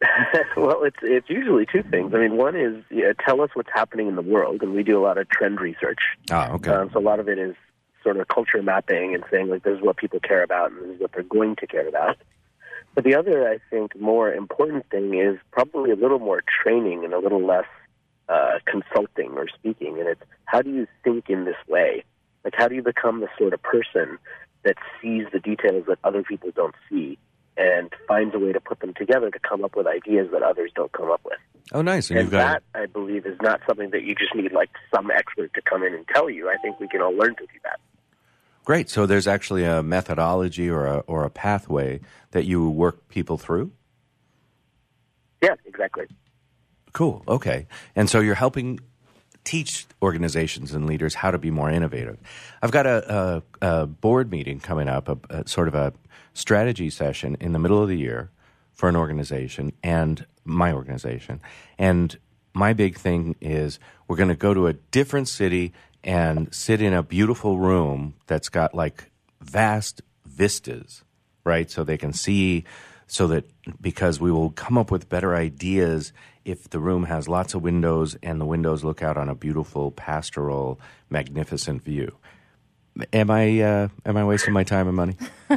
well, 0.56 0.82
it's 0.82 0.96
it's 1.02 1.28
usually 1.28 1.66
two 1.70 1.82
things. 1.90 2.14
I 2.14 2.18
mean, 2.18 2.36
one 2.38 2.56
is 2.56 2.82
tell 3.24 3.42
us 3.42 3.50
what's 3.52 3.68
happening 3.72 4.08
in 4.08 4.16
the 4.16 4.22
world, 4.22 4.62
and 4.62 4.72
we 4.72 4.82
do 4.82 4.98
a 4.98 5.02
lot 5.04 5.18
of 5.18 5.28
trend 5.28 5.60
research. 5.60 5.98
Ah, 6.30 6.52
okay. 6.52 6.70
Um, 6.70 6.88
so 6.92 6.98
a 6.98 7.02
lot 7.02 7.20
of 7.20 7.28
it 7.28 7.38
is 7.38 7.54
sort 8.02 8.16
of 8.16 8.28
culture 8.28 8.62
mapping 8.62 9.14
and 9.14 9.24
saying 9.30 9.48
like 9.48 9.62
this 9.62 9.76
is 9.76 9.82
what 9.82 9.96
people 9.96 10.20
care 10.20 10.42
about 10.42 10.72
and 10.72 10.82
this 10.82 10.94
is 10.96 11.00
what 11.00 11.12
they're 11.12 11.22
going 11.22 11.56
to 11.56 11.66
care 11.66 11.86
about. 11.88 12.16
But 12.94 13.04
the 13.04 13.14
other, 13.14 13.48
I 13.48 13.58
think, 13.70 13.98
more 14.00 14.32
important 14.32 14.88
thing 14.90 15.14
is 15.18 15.38
probably 15.52 15.90
a 15.90 15.96
little 15.96 16.18
more 16.18 16.42
training 16.62 17.04
and 17.04 17.14
a 17.14 17.18
little 17.18 17.44
less 17.44 17.66
uh, 18.28 18.58
consulting 18.66 19.32
or 19.32 19.46
speaking. 19.48 19.98
And 19.98 20.08
it's 20.08 20.22
how 20.44 20.62
do 20.62 20.70
you 20.70 20.86
think 21.04 21.28
in 21.28 21.44
this 21.44 21.56
way? 21.68 22.04
Like 22.44 22.54
how 22.56 22.68
do 22.68 22.74
you 22.74 22.82
become 22.82 23.20
the 23.20 23.28
sort 23.38 23.54
of 23.54 23.62
person 23.62 24.18
that 24.64 24.76
sees 25.00 25.26
the 25.32 25.40
details 25.40 25.84
that 25.86 25.98
other 26.04 26.22
people 26.22 26.50
don't 26.54 26.74
see 26.88 27.18
and 27.56 27.90
finds 28.08 28.34
a 28.34 28.38
way 28.38 28.52
to 28.52 28.60
put 28.60 28.80
them 28.80 28.94
together 28.94 29.30
to 29.30 29.38
come 29.38 29.64
up 29.64 29.76
with 29.76 29.86
ideas 29.86 30.28
that 30.32 30.42
others 30.42 30.70
don't 30.74 30.92
come 30.92 31.10
up 31.10 31.20
with? 31.24 31.38
oh, 31.72 31.82
nice. 31.82 32.10
And, 32.10 32.18
And 32.18 32.26
you've 32.26 32.32
got 32.32 32.62
that, 32.72 32.80
I 32.80 32.86
believe, 32.86 33.26
is 33.26 33.38
not 33.42 33.60
something 33.66 33.90
that 33.90 34.02
you 34.02 34.14
just 34.14 34.34
need 34.34 34.52
like 34.52 34.70
some 34.94 35.10
expert 35.10 35.52
to 35.54 35.62
come 35.62 35.82
in 35.82 35.94
and 35.94 36.06
tell 36.08 36.30
you. 36.30 36.48
I 36.48 36.56
think 36.56 36.80
we 36.80 36.88
can 36.88 37.00
all 37.00 37.14
learn 37.14 37.34
to 37.36 37.42
do 37.42 37.58
that. 37.64 37.80
Great. 38.70 38.88
So 38.88 39.04
there's 39.04 39.26
actually 39.26 39.64
a 39.64 39.82
methodology 39.82 40.70
or 40.70 40.86
a 40.86 40.98
or 41.08 41.24
a 41.24 41.30
pathway 41.30 41.98
that 42.30 42.44
you 42.44 42.70
work 42.70 43.08
people 43.08 43.36
through. 43.36 43.72
Yeah, 45.42 45.56
exactly. 45.66 46.04
Cool. 46.92 47.24
Okay. 47.26 47.66
And 47.96 48.08
so 48.08 48.20
you're 48.20 48.36
helping 48.36 48.78
teach 49.42 49.86
organizations 50.00 50.72
and 50.72 50.86
leaders 50.86 51.16
how 51.16 51.32
to 51.32 51.38
be 51.38 51.50
more 51.50 51.68
innovative. 51.68 52.18
I've 52.62 52.70
got 52.70 52.86
a, 52.86 53.42
a, 53.60 53.66
a 53.66 53.86
board 53.88 54.30
meeting 54.30 54.60
coming 54.60 54.86
up, 54.86 55.08
a, 55.08 55.18
a 55.30 55.48
sort 55.48 55.66
of 55.66 55.74
a 55.74 55.92
strategy 56.34 56.90
session 56.90 57.36
in 57.40 57.50
the 57.50 57.58
middle 57.58 57.82
of 57.82 57.88
the 57.88 57.98
year 57.98 58.30
for 58.72 58.88
an 58.88 58.94
organization 58.94 59.72
and 59.82 60.24
my 60.44 60.72
organization. 60.72 61.40
And 61.76 62.16
my 62.54 62.72
big 62.72 62.96
thing 62.96 63.34
is 63.40 63.80
we're 64.06 64.14
going 64.14 64.28
to 64.28 64.36
go 64.36 64.54
to 64.54 64.68
a 64.68 64.74
different 64.74 65.26
city 65.26 65.72
and 66.02 66.52
sit 66.54 66.80
in 66.80 66.92
a 66.92 67.02
beautiful 67.02 67.58
room 67.58 68.14
that's 68.26 68.48
got 68.48 68.74
like 68.74 69.10
vast 69.40 70.02
vistas, 70.24 71.04
right? 71.44 71.70
So 71.70 71.84
they 71.84 71.98
can 71.98 72.12
see, 72.12 72.64
so 73.06 73.26
that 73.28 73.44
because 73.80 74.20
we 74.20 74.30
will 74.30 74.50
come 74.50 74.78
up 74.78 74.90
with 74.90 75.08
better 75.08 75.34
ideas 75.34 76.12
if 76.44 76.70
the 76.70 76.80
room 76.80 77.04
has 77.04 77.28
lots 77.28 77.54
of 77.54 77.62
windows 77.62 78.16
and 78.22 78.40
the 78.40 78.46
windows 78.46 78.82
look 78.82 79.02
out 79.02 79.16
on 79.16 79.28
a 79.28 79.34
beautiful, 79.34 79.90
pastoral, 79.90 80.80
magnificent 81.10 81.82
view. 81.82 82.16
Am 83.12 83.30
I 83.30 83.60
uh, 83.60 83.88
am 84.04 84.16
I 84.16 84.24
wasting 84.24 84.52
my 84.52 84.64
time 84.64 84.88
and 84.88 84.96
money? 84.96 85.16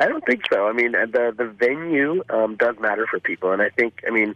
I 0.00 0.06
don't 0.06 0.24
think 0.24 0.42
so. 0.52 0.66
I 0.66 0.72
mean, 0.72 0.94
uh, 0.94 1.06
the 1.06 1.34
the 1.36 1.44
venue 1.46 2.22
um, 2.30 2.56
does 2.56 2.76
matter 2.80 3.06
for 3.10 3.20
people, 3.20 3.52
and 3.52 3.60
I 3.60 3.68
think, 3.70 4.02
I 4.06 4.10
mean, 4.10 4.34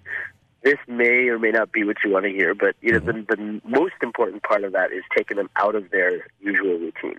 this 0.63 0.79
may 0.87 1.29
or 1.29 1.39
may 1.39 1.51
not 1.51 1.73
be 1.73 1.85
what 1.85 1.97
you 2.05 2.11
want 2.11 2.25
to 2.25 2.31
hear, 2.31 2.55
but 2.55 2.77
you 2.81 2.93
know, 2.93 3.01
the, 3.01 3.13
the 3.29 3.61
most 3.65 3.95
important 4.03 4.43
part 4.43 4.65
of 4.65 4.73
that 4.73 4.93
is 4.93 5.03
taking 5.17 5.37
them 5.37 5.51
out 5.57 5.75
of 5.75 5.91
their 5.91 6.27
usual 6.41 6.79
routine. 6.79 7.19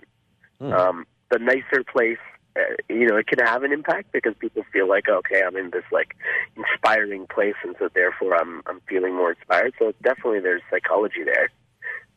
Um, 0.60 1.06
the 1.30 1.38
nicer 1.38 1.84
place, 1.84 2.18
uh, 2.56 2.60
you 2.88 3.06
know, 3.06 3.16
it 3.16 3.26
can 3.26 3.38
have 3.44 3.64
an 3.64 3.72
impact 3.72 4.12
because 4.12 4.34
people 4.38 4.62
feel 4.72 4.88
like, 4.88 5.08
okay, 5.08 5.42
I'm 5.46 5.56
in 5.56 5.70
this 5.70 5.84
like 5.92 6.16
inspiring 6.56 7.26
place, 7.26 7.56
and 7.62 7.74
so 7.78 7.88
therefore 7.92 8.36
I'm 8.36 8.62
I'm 8.66 8.80
feeling 8.88 9.14
more 9.14 9.32
inspired. 9.32 9.74
So 9.78 9.92
definitely 10.02 10.40
there's 10.40 10.62
psychology 10.70 11.24
there, 11.24 11.50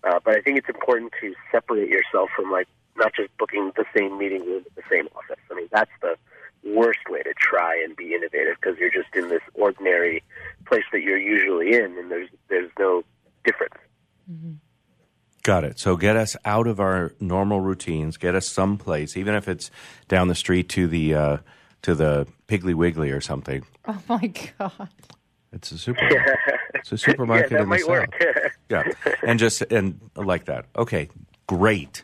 uh, 0.04 0.20
but 0.24 0.38
I 0.38 0.42
think 0.42 0.58
it's 0.58 0.70
important 0.70 1.12
to 1.22 1.34
separate 1.52 1.90
yourself 1.90 2.30
from 2.36 2.52
like 2.52 2.68
not 2.96 3.14
just 3.16 3.36
booking 3.38 3.72
the 3.76 3.86
same 3.96 4.18
meeting 4.18 4.46
room 4.46 4.64
at 4.66 4.76
the 4.76 4.84
same 4.90 5.08
office. 5.16 5.44
I 5.52 5.56
mean, 5.56 5.68
that's 5.72 5.92
the 6.02 6.16
worst 6.64 7.00
way 7.10 7.24
to 7.24 7.34
try 7.38 7.82
and 7.84 7.96
be 7.96 8.14
innovative 8.14 8.56
because 8.62 8.78
you're 8.78 8.92
just 8.92 9.16
in 9.16 9.30
this 9.30 9.42
ordinary 9.54 10.24
place 10.66 10.84
that 10.92 11.02
you're 11.02 11.18
usually 11.18 11.74
in, 11.74 11.98
and 11.98 12.12
there's 12.12 12.30
there's 12.50 12.72
no 12.80 13.04
difference. 13.44 13.76
Got 15.44 15.64
it. 15.64 15.80
So 15.80 15.96
get 15.96 16.18
us 16.18 16.36
out 16.44 16.68
of 16.68 16.80
our 16.80 17.14
normal 17.22 17.62
routines. 17.62 18.18
Get 18.18 18.36
us 18.36 18.48
someplace, 18.48 19.16
even 19.16 19.34
if 19.34 19.48
it's 19.48 19.72
down 20.10 20.28
the 20.28 20.36
street 20.36 20.68
to 20.70 20.88
the 20.88 21.14
uh, 21.14 21.38
to 21.84 21.96
the 21.96 22.28
Piggly 22.48 22.74
Wiggly 22.74 23.12
or 23.12 23.22
something. 23.22 23.66
Oh 23.88 24.02
my 24.10 24.28
god. 24.28 24.90
It's 25.54 25.72
a 25.72 25.78
super. 25.78 26.02
it's 26.74 26.92
a 26.92 26.98
supermarket 26.98 27.52
yeah, 27.52 27.58
that 27.58 27.64
in 27.64 27.70
the 27.70 27.76
might 27.76 27.86
south. 27.86 28.52
Yeah, 28.70 28.84
and 29.24 29.40
just 29.40 29.62
and 29.62 30.02
like 30.18 30.46
that. 30.46 30.66
Okay, 30.76 31.08
great. 31.48 32.04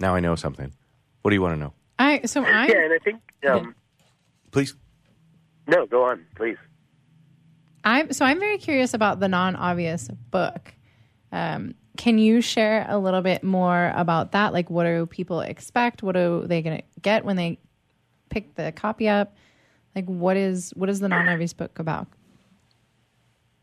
Now 0.00 0.14
I 0.14 0.20
know 0.20 0.34
something. 0.34 0.72
What 1.20 1.30
do 1.30 1.34
you 1.34 1.42
want 1.42 1.56
to 1.56 1.60
know? 1.60 1.74
I 1.98 2.22
so 2.26 2.44
I 2.44 2.66
yeah, 2.66 2.84
and 2.84 2.92
I 2.92 2.98
think 2.98 3.20
um, 3.48 3.74
Please. 4.50 4.74
no, 5.66 5.86
go 5.86 6.04
on, 6.04 6.24
please. 6.36 6.56
I'm 7.84 8.12
so 8.12 8.24
I'm 8.24 8.38
very 8.38 8.58
curious 8.58 8.94
about 8.94 9.20
the 9.20 9.28
non-obvious 9.28 10.08
book. 10.30 10.74
Um, 11.32 11.74
can 11.96 12.18
you 12.18 12.40
share 12.40 12.86
a 12.88 12.98
little 12.98 13.20
bit 13.20 13.44
more 13.44 13.92
about 13.94 14.32
that? 14.32 14.52
Like, 14.52 14.70
what 14.70 14.84
do 14.84 15.06
people 15.06 15.40
expect? 15.40 16.02
What 16.02 16.16
are 16.16 16.46
they 16.46 16.62
going 16.62 16.78
to 16.78 17.00
get 17.00 17.24
when 17.24 17.36
they 17.36 17.58
pick 18.30 18.54
the 18.54 18.72
copy 18.72 19.08
up? 19.08 19.36
Like, 19.94 20.06
what 20.06 20.36
is 20.36 20.72
what 20.76 20.88
is 20.88 21.00
the 21.00 21.08
non-obvious 21.08 21.52
book 21.52 21.78
about? 21.78 22.08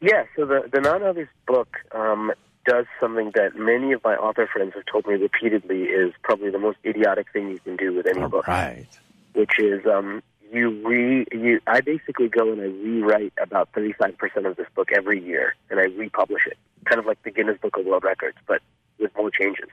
Yeah, 0.02 0.24
so 0.36 0.46
the 0.46 0.70
the 0.72 0.82
non-obvious 0.82 1.30
book 1.48 1.78
um, 1.94 2.32
does 2.72 2.86
something 3.02 3.32
that 3.36 3.58
many 3.58 3.92
of 3.92 4.02
my 4.04 4.16
author 4.16 4.48
friends 4.48 4.72
have 4.76 4.86
told 4.86 5.06
me 5.06 5.16
repeatedly 5.16 5.84
is 5.84 6.14
probably 6.24 6.50
the 6.50 6.58
most 6.60 6.78
idiotic 6.86 7.28
thing 7.34 7.50
you 7.50 7.60
can 7.60 7.76
do 7.76 7.94
with 7.94 8.08
any 8.08 8.22
All 8.22 8.30
book. 8.30 8.48
right. 8.48 8.88
which 9.34 9.60
is 9.60 9.86
um, 9.86 10.24
you 10.54 10.70
re 10.88 11.26
you. 11.34 11.60
I 11.68 11.82
basically 11.82 12.30
go 12.30 12.50
and 12.52 12.62
I 12.62 12.66
rewrite 12.66 13.34
about 13.42 13.70
thirty 13.74 13.92
five 13.94 14.18
percent 14.18 14.46
of 14.46 14.56
this 14.56 14.68
book 14.74 14.90
every 14.96 15.22
year, 15.22 15.54
and 15.70 15.82
I 15.82 15.84
republish 15.84 16.44
it, 16.48 16.58
kind 16.86 17.00
of 17.00 17.06
like 17.06 17.22
the 17.24 17.32
Guinness 17.32 17.58
Book 17.62 17.78
of 17.78 17.86
World 17.86 18.06
Records, 18.06 18.38
but 18.48 18.62
with 19.00 19.12
more 19.18 19.32
changes. 19.32 19.70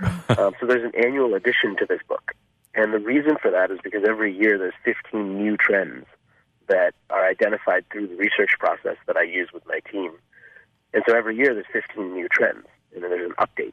um, 0.38 0.54
so 0.58 0.66
there's 0.66 0.84
an 0.84 0.92
annual 1.04 1.34
addition 1.34 1.76
to 1.78 1.86
this 1.86 2.00
book, 2.08 2.32
and 2.74 2.94
the 2.94 2.98
reason 2.98 3.36
for 3.42 3.50
that 3.50 3.70
is 3.70 3.78
because 3.84 4.04
every 4.08 4.34
year 4.34 4.56
there's 4.56 4.74
fifteen 4.84 5.36
new 5.36 5.56
trends 5.58 6.06
that 6.68 6.94
are 7.10 7.26
identified 7.26 7.84
through 7.90 8.06
the 8.08 8.16
research 8.16 8.52
process 8.58 8.96
that 9.06 9.16
I 9.16 9.22
use 9.22 9.48
with 9.52 9.66
my 9.66 9.80
team, 9.90 10.12
and 10.94 11.02
so 11.06 11.14
every 11.16 11.36
year 11.36 11.54
there's 11.54 11.66
fifteen 11.72 12.12
new 12.14 12.28
trends, 12.28 12.66
and 12.94 13.02
then 13.02 13.10
there's 13.10 13.30
an 13.30 13.36
update. 13.38 13.72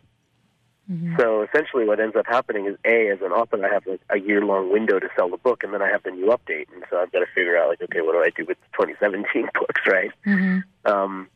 So 1.17 1.41
essentially, 1.41 1.85
what 1.85 1.99
ends 1.99 2.15
up 2.15 2.27
happening 2.27 2.67
is, 2.67 2.77
a, 2.85 3.09
as 3.09 3.19
an 3.21 3.31
author, 3.31 3.63
I 3.65 3.73
have 3.73 3.87
like 3.87 4.01
a 4.11 4.19
year-long 4.19 4.71
window 4.71 4.99
to 4.99 5.09
sell 5.15 5.29
the 5.29 5.37
book, 5.37 5.63
and 5.63 5.73
then 5.73 5.81
I 5.81 5.89
have 5.89 6.03
the 6.03 6.11
new 6.11 6.27
update, 6.27 6.67
and 6.73 6.83
so 6.91 6.97
I've 6.97 7.11
got 7.11 7.19
to 7.19 7.25
figure 7.33 7.57
out, 7.57 7.69
like, 7.69 7.81
okay, 7.81 8.01
what 8.01 8.11
do 8.13 8.19
I 8.19 8.29
do 8.29 8.45
with 8.45 8.57
the 8.59 8.85
2017 8.85 9.49
books, 9.55 9.81
right? 9.87 10.11
Um, 10.85 11.27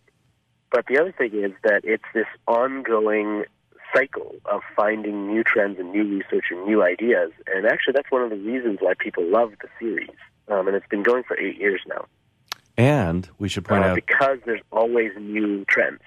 but 0.72 0.86
the 0.88 1.00
other 1.00 1.12
thing 1.12 1.34
is 1.34 1.52
that 1.64 1.82
it's 1.84 2.04
this 2.14 2.28
ongoing 2.48 3.46
cycle 3.92 4.36
of 4.46 4.62
finding 4.76 5.26
new 5.26 5.44
trends 5.44 5.80
and 5.80 5.92
new 5.92 6.04
research 6.04 6.46
and 6.52 6.64
new 6.68 6.84
ideas, 6.84 7.32
and 7.48 7.66
actually, 7.66 7.94
that's 7.94 8.12
one 8.12 8.22
of 8.22 8.30
the 8.30 8.38
reasons 8.38 8.78
why 8.82 8.94
people 9.00 9.24
love 9.28 9.52
the 9.64 9.68
series, 9.80 10.16
um, 10.48 10.68
and 10.68 10.76
it's 10.76 10.88
been 10.90 11.02
going 11.02 11.24
for 11.24 11.36
eight 11.40 11.58
years 11.58 11.82
now, 11.88 12.06
And 12.80 13.28
we 13.40 13.50
should 13.50 13.66
point 13.66 13.84
uh, 13.84 13.88
out 13.88 13.96
because 13.96 14.40
there's 14.46 14.62
always 14.72 15.12
new 15.20 15.66
trends. 15.66 16.00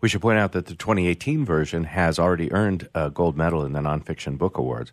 we 0.00 0.08
should 0.08 0.20
point 0.22 0.38
out 0.38 0.52
that 0.52 0.66
the 0.66 0.76
2018 0.76 1.44
version 1.44 1.82
has 1.82 2.20
already 2.20 2.52
earned 2.52 2.88
a 2.94 3.10
gold 3.10 3.36
medal 3.36 3.64
in 3.64 3.72
the 3.72 3.80
nonfiction 3.80 4.38
book 4.38 4.56
awards. 4.56 4.92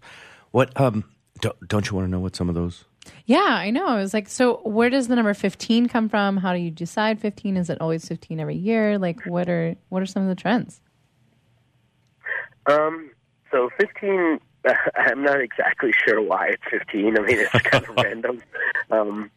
What 0.50 0.72
um 0.82 1.04
don't, 1.42 1.56
don't 1.68 1.88
you 1.88 1.96
want 1.96 2.08
to 2.08 2.12
know 2.12 2.20
what 2.20 2.36
some 2.36 2.50
of 2.50 2.56
those? 2.56 2.86
Yeah, 3.26 3.38
I 3.38 3.70
know. 3.70 3.86
I 3.86 3.96
was 3.96 4.16
like, 4.16 4.28
so 4.28 4.56
where 4.64 4.90
does 4.90 5.08
the 5.08 5.16
number 5.16 5.36
fifteen 5.36 5.88
come 5.88 6.10
from? 6.10 6.38
How 6.38 6.54
do 6.54 6.60
you 6.60 6.72
decide 6.72 7.20
fifteen? 7.22 7.56
Is 7.56 7.70
it 7.70 7.80
always 7.80 8.08
fifteen 8.08 8.40
every 8.40 8.56
year? 8.56 8.98
Like, 8.98 9.24
what 9.28 9.48
are 9.50 9.76
what 9.90 10.02
are 10.02 10.08
some 10.08 10.24
of 10.24 10.30
the 10.30 10.36
trends? 10.36 10.82
Um, 12.66 13.12
so 13.52 13.70
15, 13.80 14.40
I'm 14.98 15.24
not 15.24 15.40
exactly 15.40 15.92
sure 16.06 16.22
why 16.22 16.48
it's 16.50 16.64
15. 16.70 17.18
I 17.18 17.22
mean, 17.22 17.40
it's 17.40 17.52
kind 17.52 17.86
of 17.86 17.96
random. 18.04 18.42
Um, 18.92 19.32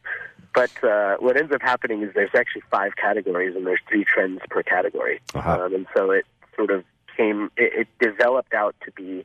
but 0.54 0.72
uh, 0.84 1.16
what 1.18 1.36
ends 1.36 1.52
up 1.52 1.62
happening 1.62 2.02
is 2.02 2.10
there's 2.14 2.34
actually 2.34 2.62
five 2.70 2.96
categories, 2.96 3.54
and 3.56 3.66
there's 3.66 3.80
three 3.88 4.04
trends 4.04 4.40
per 4.50 4.62
category. 4.62 5.20
Uh-huh. 5.34 5.64
Um, 5.64 5.74
and 5.74 5.86
so 5.94 6.10
it 6.10 6.26
sort 6.56 6.70
of 6.70 6.84
came, 7.16 7.50
it, 7.56 7.86
it 7.86 7.88
developed 7.98 8.54
out 8.54 8.74
to 8.84 8.92
be 8.92 9.24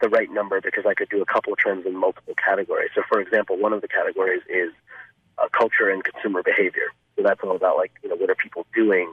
the 0.00 0.08
right 0.08 0.30
number 0.30 0.60
because 0.60 0.84
I 0.86 0.94
could 0.94 1.08
do 1.08 1.22
a 1.22 1.26
couple 1.26 1.52
of 1.52 1.58
trends 1.58 1.86
in 1.86 1.96
multiple 1.96 2.34
categories. 2.34 2.90
So, 2.94 3.02
for 3.08 3.20
example, 3.20 3.56
one 3.56 3.72
of 3.72 3.80
the 3.80 3.88
categories 3.88 4.42
is 4.48 4.72
uh, 5.38 5.48
culture 5.52 5.88
and 5.88 6.02
consumer 6.04 6.42
behavior. 6.42 6.88
So 7.16 7.22
that's 7.22 7.40
all 7.42 7.56
about 7.56 7.76
like, 7.76 7.92
you 8.02 8.08
know, 8.08 8.16
what 8.16 8.30
are 8.30 8.34
people 8.34 8.66
doing 8.74 9.08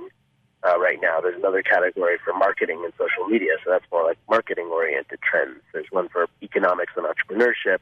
uh, 0.68 0.80
right 0.80 1.00
now. 1.02 1.20
There's 1.22 1.38
another 1.38 1.62
category 1.62 2.18
for 2.24 2.34
marketing 2.34 2.82
and 2.84 2.94
social 2.98 3.26
media, 3.28 3.52
so 3.64 3.72
that's 3.72 3.86
more 3.92 4.04
like 4.04 4.18
marketing-oriented 4.30 5.20
trends. 5.22 5.62
There's 5.74 5.88
one 5.92 6.10
for 6.10 6.28
economics 6.42 6.94
and 6.98 7.06
entrepreneurship. 7.06 7.80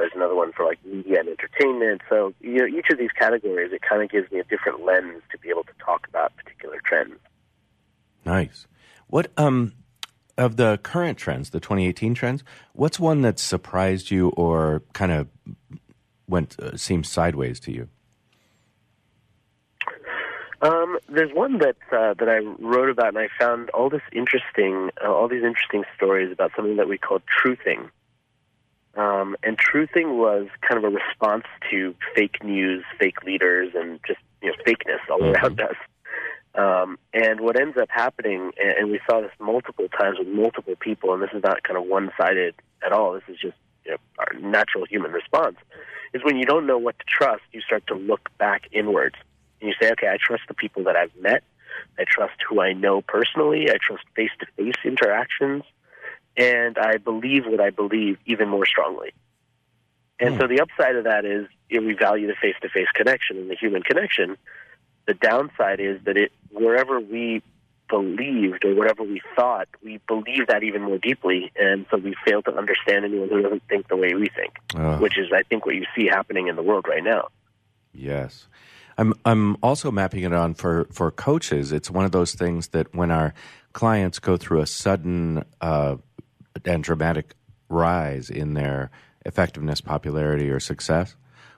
There's 0.00 0.12
another 0.14 0.34
one 0.34 0.50
for 0.52 0.64
like 0.64 0.82
media 0.82 1.20
and 1.20 1.28
entertainment. 1.28 2.00
So 2.08 2.32
you 2.40 2.56
know, 2.56 2.66
each 2.66 2.88
of 2.90 2.96
these 2.96 3.10
categories, 3.10 3.70
it 3.70 3.82
kind 3.82 4.02
of 4.02 4.10
gives 4.10 4.32
me 4.32 4.38
a 4.38 4.44
different 4.44 4.82
lens 4.82 5.22
to 5.30 5.38
be 5.38 5.50
able 5.50 5.64
to 5.64 5.72
talk 5.78 6.08
about 6.08 6.34
particular 6.36 6.80
trends. 6.82 7.16
Nice. 8.24 8.66
What 9.08 9.30
um 9.36 9.74
of 10.38 10.56
the 10.56 10.80
current 10.82 11.18
trends, 11.18 11.50
the 11.50 11.60
2018 11.60 12.14
trends, 12.14 12.42
what's 12.72 12.98
one 12.98 13.20
that 13.20 13.38
surprised 13.38 14.10
you 14.10 14.30
or 14.30 14.82
kind 14.94 15.12
of 15.12 15.28
went 16.26 16.58
uh, 16.58 16.78
seemed 16.78 17.06
sideways 17.06 17.60
to 17.60 17.70
you? 17.70 17.88
Um, 20.62 20.98
there's 21.10 21.32
one 21.34 21.58
that 21.58 21.76
uh, 21.92 22.14
that 22.14 22.28
I 22.28 22.38
wrote 22.58 22.88
about, 22.88 23.08
and 23.08 23.18
I 23.18 23.28
found 23.38 23.68
all 23.70 23.90
this 23.90 24.02
interesting, 24.12 24.90
uh, 25.04 25.12
all 25.12 25.28
these 25.28 25.44
interesting 25.44 25.84
stories 25.94 26.32
about 26.32 26.52
something 26.56 26.76
that 26.76 26.88
we 26.88 26.96
call 26.96 27.20
truthing. 27.20 27.90
Um, 28.96 29.36
and 29.42 29.56
truthing 29.56 30.18
was 30.18 30.48
kind 30.68 30.84
of 30.84 30.92
a 30.92 30.94
response 30.94 31.44
to 31.70 31.94
fake 32.14 32.42
news, 32.42 32.84
fake 32.98 33.22
leaders, 33.22 33.72
and 33.74 34.00
just 34.06 34.18
you 34.42 34.48
know 34.48 34.54
fakeness 34.66 34.98
all 35.10 35.22
around 35.22 35.60
us. 35.60 35.76
Um, 36.54 36.98
and 37.14 37.40
what 37.40 37.58
ends 37.58 37.76
up 37.78 37.88
happening, 37.90 38.50
and, 38.58 38.90
we 38.90 39.00
saw 39.08 39.20
this 39.20 39.30
multiple 39.38 39.86
times 39.88 40.18
with 40.18 40.26
multiple 40.26 40.74
people, 40.80 41.14
and 41.14 41.22
this 41.22 41.30
is 41.32 41.44
not 41.44 41.62
kind 41.62 41.78
of 41.78 41.84
one-sided 41.84 42.56
at 42.84 42.92
all. 42.92 43.12
This 43.12 43.22
is 43.28 43.36
just 43.40 43.56
you 43.84 43.92
know, 43.92 43.98
our 44.18 44.32
natural 44.40 44.84
human 44.84 45.12
response. 45.12 45.56
Is 46.12 46.24
when 46.24 46.36
you 46.36 46.44
don't 46.44 46.66
know 46.66 46.78
what 46.78 46.98
to 46.98 47.04
trust, 47.06 47.42
you 47.52 47.60
start 47.60 47.86
to 47.86 47.94
look 47.94 48.36
back 48.38 48.62
inwards 48.72 49.14
and 49.60 49.68
you 49.68 49.74
say, 49.80 49.92
okay, 49.92 50.08
I 50.08 50.16
trust 50.20 50.42
the 50.48 50.54
people 50.54 50.82
that 50.84 50.96
I've 50.96 51.14
met. 51.20 51.44
I 51.98 52.04
trust 52.08 52.34
who 52.48 52.60
I 52.60 52.72
know 52.72 53.00
personally. 53.02 53.70
I 53.70 53.76
trust 53.80 54.04
face 54.16 54.30
to 54.40 54.46
face 54.56 54.74
interactions. 54.84 55.62
And 56.36 56.78
I 56.78 56.96
believe 56.96 57.46
what 57.46 57.60
I 57.60 57.70
believe 57.70 58.18
even 58.26 58.48
more 58.48 58.66
strongly. 58.66 59.12
And 60.18 60.38
so 60.38 60.46
hmm. 60.46 60.54
the 60.54 60.60
upside 60.60 60.96
of 60.96 61.04
that 61.04 61.24
is 61.24 61.46
you 61.68 61.80
know, 61.80 61.86
we 61.86 61.94
value 61.94 62.26
the 62.26 62.34
face 62.34 62.54
to 62.62 62.68
face 62.68 62.88
connection 62.94 63.38
and 63.38 63.50
the 63.50 63.56
human 63.56 63.82
connection. 63.82 64.36
The 65.06 65.14
downside 65.14 65.80
is 65.80 66.00
that 66.04 66.16
it 66.16 66.32
wherever 66.50 67.00
we 67.00 67.42
believed 67.90 68.64
or 68.64 68.74
whatever 68.74 69.02
we 69.02 69.20
thought, 69.34 69.68
we 69.82 70.00
believe 70.06 70.46
that 70.46 70.62
even 70.62 70.82
more 70.82 70.98
deeply, 70.98 71.50
and 71.56 71.84
so 71.90 71.96
we 71.96 72.14
fail 72.24 72.42
to 72.42 72.56
understand 72.56 73.04
anyone 73.04 73.28
who 73.28 73.42
doesn't 73.42 73.62
think 73.68 73.88
the 73.88 73.96
way 73.96 74.14
we 74.14 74.28
think, 74.28 74.58
Ugh. 74.76 75.00
which 75.00 75.18
is, 75.18 75.26
I 75.34 75.42
think, 75.42 75.66
what 75.66 75.74
you 75.74 75.84
see 75.96 76.06
happening 76.06 76.46
in 76.46 76.56
the 76.56 76.62
world 76.62 76.86
right 76.88 77.02
now. 77.02 77.28
Yes. 77.92 78.46
I'm 78.96 79.14
I'm 79.24 79.56
also 79.62 79.90
mapping 79.90 80.24
it 80.24 80.32
on 80.32 80.54
for 80.54 80.86
for 80.92 81.10
coaches. 81.10 81.72
It's 81.72 81.90
one 81.90 82.04
of 82.04 82.12
those 82.12 82.34
things 82.34 82.68
that 82.68 82.94
when 82.94 83.10
our 83.10 83.32
clients 83.72 84.18
go 84.18 84.36
through 84.36 84.60
a 84.60 84.66
sudden 84.66 85.44
uh, 85.60 85.96
and 86.64 86.82
dramatic 86.82 87.34
rise 87.68 88.30
in 88.30 88.54
their 88.54 88.90
effectiveness, 89.24 89.80
popularity, 89.80 90.50
or 90.50 90.60
success, 90.60 91.14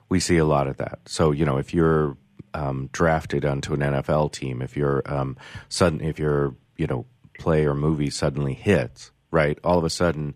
we 0.09 0.19
see 0.19 0.37
a 0.37 0.45
lot 0.45 0.67
of 0.67 0.77
that. 0.77 0.99
So 1.05 1.31
you 1.31 1.45
know, 1.45 1.57
if 1.57 1.73
you're 1.73 2.17
um, 2.53 2.89
drafted 2.91 3.45
onto 3.45 3.73
an 3.73 3.79
NFL 3.79 4.31
team, 4.31 4.61
if 4.61 4.77
you're 4.77 5.01
um, 5.05 5.37
sudden, 5.69 6.01
if 6.01 6.19
your 6.19 6.55
you 6.77 6.87
know 6.87 7.05
play 7.39 7.65
or 7.65 7.73
movie 7.73 8.09
suddenly 8.09 8.53
hits, 8.53 9.11
right? 9.31 9.57
All 9.63 9.77
of 9.77 9.83
a 9.83 9.89
sudden, 9.89 10.35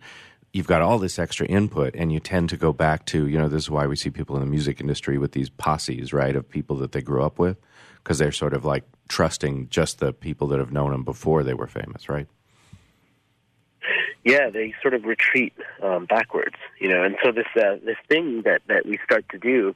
you've 0.54 0.68
got 0.68 0.82
all 0.82 0.98
this 0.98 1.20
extra 1.20 1.46
input, 1.46 1.96
and 1.96 2.12
you 2.12 2.20
tend 2.20 2.50
to 2.50 2.58
go 2.58 2.74
back 2.74 3.06
to 3.08 3.28
you 3.28 3.38
know 3.38 3.48
this 3.48 3.64
is 3.64 3.70
why 3.70 3.88
we 3.88 3.96
see 3.96 4.10
people 4.10 4.36
in 4.36 4.42
the 4.42 4.50
music 4.50 4.82
industry 4.82 5.18
with 5.18 5.34
these 5.34 5.50
posses, 5.50 6.14
right, 6.14 6.36
of 6.36 6.50
people 6.50 6.78
that 6.78 6.92
they 6.92 7.02
grew 7.02 7.24
up 7.24 7.38
with, 7.38 7.58
because 7.98 8.18
they're 8.18 8.32
sort 8.32 8.54
of 8.54 8.66
like 8.66 8.84
trusting 9.08 9.70
just 9.70 10.00
the 10.00 10.14
people 10.14 10.48
that 10.48 10.60
have 10.60 10.72
known 10.72 10.92
them 10.92 11.04
before 11.04 11.44
they 11.44 11.54
were 11.54 11.68
famous, 11.68 12.10
right? 12.10 12.28
yeah, 14.28 14.50
they 14.50 14.74
sort 14.82 14.94
of 14.94 15.06
retreat 15.06 15.54
um, 15.82 16.06
backwards, 16.06 16.58
you 16.80 16.90
know. 16.90 17.02
And 17.02 17.16
so 17.24 17.32
this 17.32 17.48
uh, 17.56 17.78
this 17.84 17.96
thing 18.10 18.42
that 18.44 18.62
that 18.68 18.86
we 18.86 19.00
start 19.06 19.24
to 19.30 19.38
do, 19.38 19.74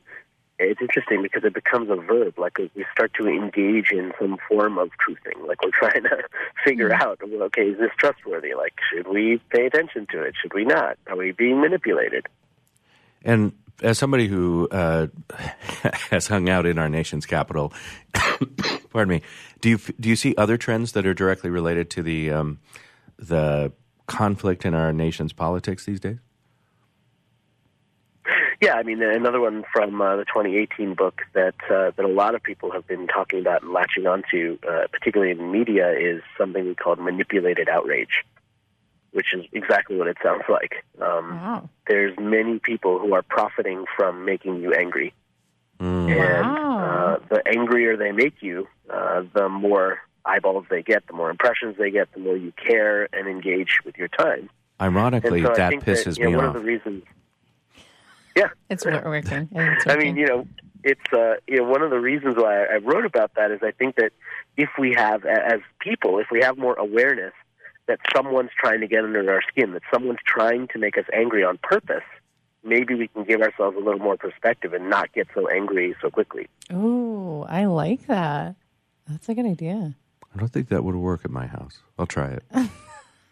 it's 0.60 0.82
interesting 0.82 1.22
because 1.22 1.46
it 1.46 1.54
becomes 1.54 1.90
a 1.90 1.96
verb. 1.96 2.38
Like 2.38 2.58
we 2.58 2.86
start 2.92 3.14
to 3.20 3.28
engage 3.28 3.92
in 3.92 4.12
some 4.20 4.38
form 4.50 4.78
of 4.78 4.90
truthing. 4.90 5.48
Like 5.48 5.64
we're 5.64 5.72
trying 5.72 6.04
to 6.04 6.24
figure 6.66 6.94
out, 6.94 7.20
well, 7.26 7.44
okay, 7.44 7.70
is 7.70 7.80
this 7.80 7.92
trustworthy? 7.98 8.54
Like, 8.54 8.74
should 8.92 9.08
we 9.08 9.40
pay 9.52 9.68
attention 9.68 10.06
to 10.12 10.22
it? 10.22 10.36
Should 10.42 10.54
we 10.54 10.66
not? 10.66 10.98
Are 11.08 11.16
we 11.16 11.32
being 11.32 11.62
manipulated? 11.62 12.28
And 13.24 13.54
as 13.82 13.98
somebody 13.98 14.28
who 14.28 14.68
uh, 14.72 15.08
has 16.10 16.28
hung 16.28 16.50
out 16.50 16.66
in 16.66 16.78
our 16.78 16.90
nation's 16.90 17.26
capital, 17.26 17.74
pardon 18.90 19.10
me, 19.10 19.22
do 19.60 19.70
you 19.70 19.78
do 20.00 20.10
you 20.10 20.16
see 20.16 20.36
other 20.38 20.58
trends 20.58 20.92
that 20.94 21.06
are 21.06 21.14
directly 21.14 21.50
related 21.50 21.90
to 21.92 22.04
the 22.04 22.32
um, 22.32 22.60
the 23.18 23.72
conflict 24.08 24.66
in 24.66 24.74
our 24.74 24.92
nation's 24.92 25.34
politics 25.34 25.86
these 25.86 26.00
days? 26.00 26.18
Yeah, 28.62 28.76
I 28.76 28.84
mean, 28.84 29.02
another 29.02 29.40
one 29.40 29.64
from 29.74 30.00
uh, 30.02 30.18
the 30.18 30.26
2018 30.26 30.94
book 30.94 31.24
that 31.34 31.56
uh, 31.68 31.92
that 31.96 32.06
a 32.06 32.08
lot 32.08 32.36
of 32.36 32.44
people 32.44 32.72
have 32.72 32.86
been 32.86 33.08
talking 33.08 33.40
about 33.40 33.64
and 33.64 33.74
latching 33.74 34.06
onto, 34.06 34.60
uh, 34.70 34.86
particularly 34.92 35.32
in 35.32 35.52
media, 35.52 35.92
is 35.92 36.22
something 36.38 36.76
called 36.76 37.00
manipulated 37.00 37.68
outrage, 37.68 38.24
which 39.12 39.34
is 39.34 39.46
exactly 39.52 39.98
what 39.98 40.08
it 40.08 40.18
sounds 40.24 40.44
like. 40.50 40.84
Um, 41.02 41.36
Wow. 41.36 41.70
There's 41.88 42.18
many 42.20 42.60
people 42.60 43.00
who 43.00 43.14
are 43.14 43.22
profiting 43.24 43.86
from 43.98 44.24
making 44.26 44.62
you 44.62 44.74
angry, 44.74 45.14
Mm. 45.80 46.10
and 46.12 46.48
Wow. 46.48 47.18
uh, 47.20 47.20
the 47.30 47.42
angrier 47.48 47.98
they 47.98 48.12
make 48.12 48.42
you, 48.42 48.68
uh, 48.90 49.24
the 49.34 49.50
more 49.50 50.00
eyeballs 50.26 50.66
they 50.70 50.84
get, 50.84 51.06
the 51.08 51.14
more 51.14 51.30
impressions 51.32 51.76
they 51.78 51.90
get, 51.92 52.12
the 52.14 52.20
more 52.20 52.38
you 52.38 52.52
care 52.54 53.08
and 53.14 53.28
engage 53.28 53.80
with 53.84 53.98
your 53.98 54.08
time. 54.08 54.50
Ironically, 54.80 55.42
so 55.42 55.54
that 55.56 55.74
pisses 55.74 56.04
that, 56.06 56.18
you 56.20 56.24
know, 56.26 56.30
me 56.32 56.36
one 56.38 56.46
off. 56.46 56.56
of 56.56 56.62
the 56.62 56.68
reasons. 56.68 57.04
Yeah, 58.36 58.50
It's 58.70 58.86
wor- 58.86 59.02
working. 59.04 59.50
I, 59.56 59.66
think 59.66 59.78
it's 59.78 59.88
I 59.88 59.96
mean, 59.98 60.16
you 60.16 60.26
know, 60.28 60.48
it's 60.84 61.02
uh, 61.14 61.36
you 61.48 61.58
know 61.58 61.64
one 61.66 61.82
of 61.82 61.90
the 61.90 62.00
reasons 62.00 62.36
why 62.38 62.64
I 62.66 62.78
wrote 62.78 63.06
about 63.06 63.34
that 63.36 63.52
is 63.52 63.60
I 63.62 63.72
think 63.72 63.96
that 63.98 64.12
if 64.58 64.70
we 64.80 64.94
have, 64.96 65.26
as 65.26 65.60
people, 65.80 66.20
if 66.20 66.28
we 66.32 66.42
have 66.42 66.58
more 66.58 66.76
awareness 66.76 67.34
that 67.92 68.00
someone's 68.16 68.52
trying 68.58 68.80
to 68.80 68.88
get 68.88 69.04
under 69.04 69.30
our 69.30 69.42
skin, 69.50 69.74
that 69.74 69.82
someone's 69.94 70.20
trying 70.26 70.70
to 70.70 70.80
make 70.80 70.98
us 70.98 71.04
angry 71.14 71.44
on 71.44 71.60
purpose, 71.62 72.06
maybe 72.64 72.96
we 72.96 73.10
can 73.10 73.26
give 73.26 73.42
ourselves 73.42 73.76
a 73.76 73.82
little 73.82 74.00
more 74.00 74.16
perspective 74.16 74.72
and 74.72 74.90
not 74.90 75.12
get 75.12 75.28
so 75.36 75.50
angry 75.50 75.94
so 76.02 76.10
quickly. 76.10 76.48
Ooh, 76.72 77.44
I 77.50 77.66
like 77.66 78.08
that. 78.08 78.56
That's 79.10 79.28
a 79.28 79.36
good 79.36 79.46
idea. 79.46 79.94
I 80.34 80.40
don't 80.40 80.48
think 80.48 80.70
that 80.70 80.86
would 80.86 80.96
work 80.96 81.26
at 81.26 81.32
my 81.32 81.48
house. 81.48 81.80
I'll 82.00 82.08
try 82.08 82.32
it. 82.32 82.44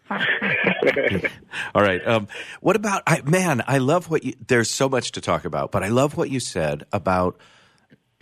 All 1.73 1.81
right. 1.81 2.05
Um, 2.05 2.27
what 2.59 2.75
about 2.75 3.03
I, 3.07 3.21
man? 3.21 3.63
I 3.65 3.77
love 3.77 4.09
what 4.09 4.25
you. 4.25 4.33
There's 4.45 4.69
so 4.69 4.89
much 4.89 5.13
to 5.13 5.21
talk 5.21 5.45
about, 5.45 5.71
but 5.71 5.83
I 5.83 5.89
love 5.89 6.17
what 6.17 6.31
you 6.31 6.39
said 6.39 6.83
about 6.91 7.39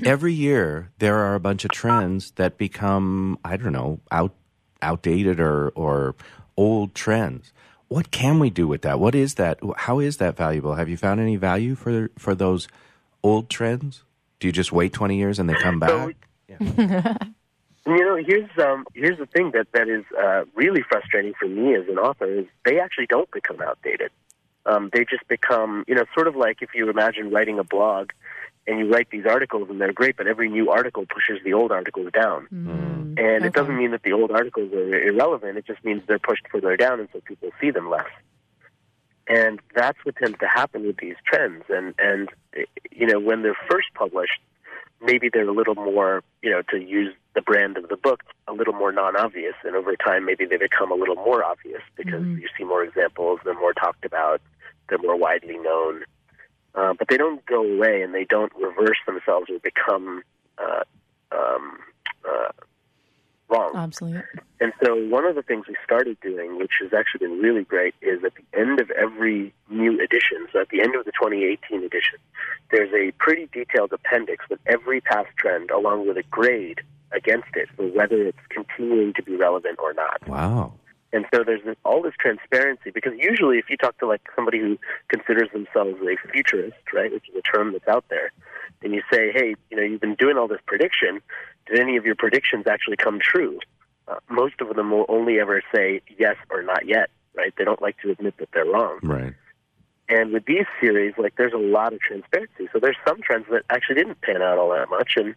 every 0.04 0.34
year 0.34 0.92
there 1.00 1.18
are 1.18 1.34
a 1.34 1.40
bunch 1.40 1.66
of 1.66 1.72
trends 1.72 2.32
that 2.32 2.58
become 2.58 3.40
I 3.44 3.56
don't 3.58 3.72
know 3.72 4.02
out 4.12 4.36
outdated 4.82 5.40
or 5.40 5.70
or 5.70 6.16
old 6.56 6.96
trends. 6.96 7.52
What 7.88 8.12
can 8.12 8.40
we 8.40 8.50
do 8.50 8.68
with 8.68 8.82
that? 8.82 9.00
What 9.00 9.16
is 9.16 9.36
that? 9.36 9.60
How 9.78 10.00
is 10.00 10.18
that 10.18 10.36
valuable? 10.36 10.76
Have 10.76 10.90
you 10.90 10.98
found 10.98 11.20
any 11.20 11.36
value 11.36 11.76
for 11.76 12.10
for 12.18 12.36
those 12.36 12.68
old 13.24 13.50
trends? 13.50 14.04
Do 14.40 14.48
you 14.48 14.52
just 14.52 14.72
wait 14.72 14.94
20 14.94 15.18
years 15.18 15.40
and 15.40 15.50
they 15.50 15.56
come 15.56 15.80
back? 15.80 16.16
You 17.88 18.06
know, 18.06 18.18
here's 18.18 18.50
um, 18.62 18.86
here's 18.94 19.18
the 19.18 19.26
thing 19.28 19.52
that 19.52 19.68
that 19.72 19.88
is 19.88 20.04
uh, 20.22 20.44
really 20.56 20.82
frustrating 20.90 21.34
for 21.40 21.48
me 21.48 21.74
as 21.74 21.88
an 21.88 21.98
author 21.98 22.26
is 22.26 22.46
they 22.66 22.82
actually 22.82 23.06
don't 23.06 23.32
become 23.32 23.62
outdated. 23.62 24.12
Um, 24.66 24.90
they 24.92 25.06
just 25.06 25.26
become, 25.30 25.86
you 25.88 25.96
know, 25.96 26.04
sort 26.14 26.28
of 26.28 26.36
like 26.36 26.62
if 26.62 26.72
you 26.76 26.90
imagine 26.90 27.32
writing 27.32 27.60
a 27.60 27.64
blog 27.64 28.10
and 28.68 28.78
you 28.78 28.92
write 28.92 29.10
these 29.10 29.26
articles 29.26 29.70
and 29.70 29.80
they're 29.80 29.94
great, 29.94 30.18
but 30.18 30.28
every 30.28 30.50
new 30.50 30.70
article 30.70 31.06
pushes 31.06 31.42
the 31.46 31.54
old 31.54 31.72
articles 31.72 32.12
down. 32.12 32.48
And 33.28 33.44
Okay. 33.44 33.48
it 33.48 33.54
doesn't 33.54 33.78
mean 33.78 33.92
that 33.92 34.04
the 34.04 34.14
old 34.14 34.32
articles 34.32 34.72
are 34.74 35.02
irrelevant. 35.12 35.58
It 35.58 35.66
just 35.66 35.84
means 35.84 36.02
they're 36.08 36.28
pushed 36.32 36.48
further 36.52 36.78
down, 36.78 37.00
and 37.02 37.10
so 37.12 37.20
people 37.22 37.50
see 37.60 37.72
them 37.72 37.90
less. 37.90 38.12
And 39.28 39.60
that's 39.76 40.00
what 40.06 40.16
tends 40.16 40.38
to 40.40 40.48
happen 40.48 40.88
with 40.88 40.98
these 40.98 41.18
trends. 41.26 41.66
And 41.70 41.94
and 42.00 42.30
you 42.92 43.06
know, 43.06 43.20
when 43.20 43.42
they're 43.44 43.62
first 43.70 43.90
published, 43.96 44.40
maybe 45.02 45.30
they're 45.32 45.50
a 45.50 45.52
little 45.62 45.76
more, 45.76 46.24
you 46.42 46.50
know, 46.50 46.62
to 46.72 46.78
use 46.82 47.14
the 47.36 47.42
brand 47.42 47.76
of 47.78 47.90
the 47.90 47.98
book, 47.98 48.24
a 48.48 48.54
little 48.54 48.74
more 48.74 48.94
non-obvious. 48.94 49.56
And 49.66 49.76
over 49.76 49.94
time, 49.98 50.26
maybe 50.26 50.46
they 50.46 50.58
become 50.58 50.92
a 50.92 50.96
little 50.96 51.16
more 51.16 51.44
obvious 51.44 51.82
because 51.98 52.26
you 52.26 52.48
see 52.58 52.64
more 52.64 52.84
examples, 52.84 53.40
they're 53.44 53.54
more 53.66 53.74
talked 53.74 54.06
about, 54.06 54.42
they're 54.88 55.06
more 55.10 55.18
widely 55.18 55.58
known. 55.58 56.04
Uh, 56.76 56.94
but 56.98 57.10
they 57.10 57.18
don't 57.18 57.46
go 57.46 57.62
away, 57.64 58.02
and 58.04 58.14
they 58.14 58.24
don't 58.24 58.54
reverse 58.56 59.00
themselves 59.06 59.50
or 59.50 59.60
become 59.60 60.22
uh, 60.58 60.84
um, 61.34 61.80
uh, 62.24 62.52
wrong. 63.50 63.76
Obsolete. 63.76 64.24
And 64.60 64.74
so 64.84 64.96
one 64.96 65.26
of 65.26 65.36
the 65.36 65.42
things 65.42 65.66
we 65.68 65.76
started 65.84 66.18
doing, 66.22 66.58
which 66.58 66.74
has 66.82 66.94
actually 66.94 67.28
been 67.28 67.40
really 67.40 67.64
great, 67.64 67.96
is 68.02 68.24
at 68.24 68.34
the 68.36 68.60
end 68.60 68.80
of 68.80 68.90
every 68.92 69.54
new 69.70 69.94
edition, 70.02 70.48
so 70.52 70.62
at 70.62 70.70
the 70.70 70.82
end 70.82 70.96
of 70.96 71.06
the 71.06 71.12
2018 71.12 71.84
edition, 71.84 72.20
there's 72.72 72.92
a 72.94 73.12
pretty 73.20 73.48
detailed 73.52 73.94
appendix 73.94 74.46
with 74.50 74.60
every 74.66 75.02
past 75.02 75.30
trend 75.38 75.72
along 75.72 76.08
with 76.08 76.18
a 76.18 76.24
grade 76.24 76.82
against 77.12 77.50
it 77.54 77.70
for 77.76 77.88
whether 77.88 78.22
it's 78.24 78.38
continuing 78.50 79.14
to 79.14 79.24
be 79.24 79.36
relevant 79.36 79.80
or 79.80 79.94
not. 79.94 80.28
Wow. 80.28 80.74
And 81.14 81.26
so 81.34 81.44
there's 81.44 81.64
this, 81.64 81.76
all 81.86 82.02
this 82.02 82.14
transparency 82.20 82.92
because 82.92 83.14
usually 83.18 83.58
if 83.58 83.70
you 83.70 83.78
talk 83.78 83.98
to 84.00 84.08
like 84.08 84.22
somebody 84.36 84.60
who 84.60 84.78
considers 85.08 85.50
themselves 85.54 85.98
a 86.02 86.32
futurist, 86.32 86.76
right, 86.94 87.12
which 87.12 87.30
is 87.30 87.36
a 87.36 87.42
term 87.42 87.72
that's 87.72 87.88
out 87.88 88.06
there, 88.10 88.32
and 88.82 88.94
you 88.94 89.02
say, 89.12 89.32
hey, 89.32 89.56
you 89.70 89.78
know, 89.78 89.84
you've 89.84 90.02
been 90.02 90.16
doing 90.16 90.38
all 90.38 90.48
this 90.48 90.62
prediction. 90.66 91.22
Did 91.68 91.80
any 91.80 91.98
of 91.98 92.06
your 92.06 92.16
predictions 92.16 92.68
actually 92.68 92.98
come 92.98 93.20
true? 93.20 93.60
Uh, 94.08 94.16
most 94.30 94.56
of 94.62 94.76
them 94.76 94.92
will 94.92 95.06
only 95.10 95.40
ever 95.40 95.62
say 95.74 96.02
yes 96.18 96.36
or 96.50 96.62
not 96.64 96.86
yet, 96.86 97.10
right? 97.36 97.54
They 97.58 97.66
don't 97.66 97.82
like 97.82 97.98
to 98.02 98.12
admit 98.12 98.36
that 98.38 98.50
they're 98.54 98.66
wrong. 98.66 99.00
Right. 99.04 99.34
And 100.10 100.32
with 100.32 100.46
these 100.46 100.66
series, 100.80 101.14
like 101.18 101.36
there's 101.36 101.54
a 101.54 101.58
lot 101.58 101.94
of 101.94 102.00
transparency. 102.00 102.70
So 102.72 102.80
there's 102.80 102.96
some 103.06 103.22
trends 103.22 103.46
that 103.52 103.64
actually 103.70 103.96
didn't 103.96 104.22
pan 104.22 104.42
out 104.42 104.58
all 104.58 104.70
that 104.70 104.90
much, 104.90 105.14
and 105.18 105.36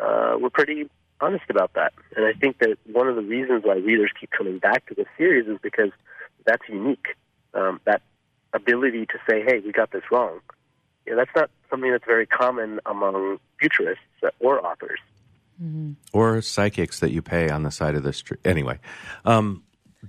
uh, 0.00 0.36
we're 0.40 0.50
pretty 0.50 0.90
honest 1.20 1.44
about 1.48 1.74
that. 1.74 1.92
And 2.16 2.26
I 2.26 2.32
think 2.32 2.58
that 2.58 2.76
one 2.86 3.06
of 3.06 3.14
the 3.14 3.22
reasons 3.22 3.62
why 3.64 3.76
readers 3.76 4.10
keep 4.18 4.30
coming 4.30 4.58
back 4.58 4.86
to 4.86 4.94
the 4.94 5.04
series 5.16 5.46
is 5.46 5.58
because 5.62 5.90
that's 6.44 6.62
unique. 6.68 7.14
Um, 7.54 7.80
that 7.84 8.02
ability 8.52 9.06
to 9.06 9.18
say, 9.28 9.42
"Hey, 9.42 9.60
we 9.60 9.70
got 9.70 9.92
this 9.92 10.02
wrong." 10.10 10.40
You 11.06 11.12
know, 11.12 11.18
that's 11.18 11.36
not 11.36 11.50
something 11.70 11.90
that's 11.90 12.04
very 12.04 12.26
common 12.26 12.80
among 12.86 13.38
futurists 13.58 14.04
or 14.40 14.64
authors. 14.64 14.98
Or 16.12 16.40
psychics 16.40 17.00
that 17.00 17.10
you 17.12 17.20
pay 17.20 17.50
on 17.50 17.64
the 17.64 17.70
side 17.70 17.94
of 17.94 18.02
the 18.02 18.12
street. 18.14 18.40
Anyway, 18.46 18.78
um, 19.26 19.62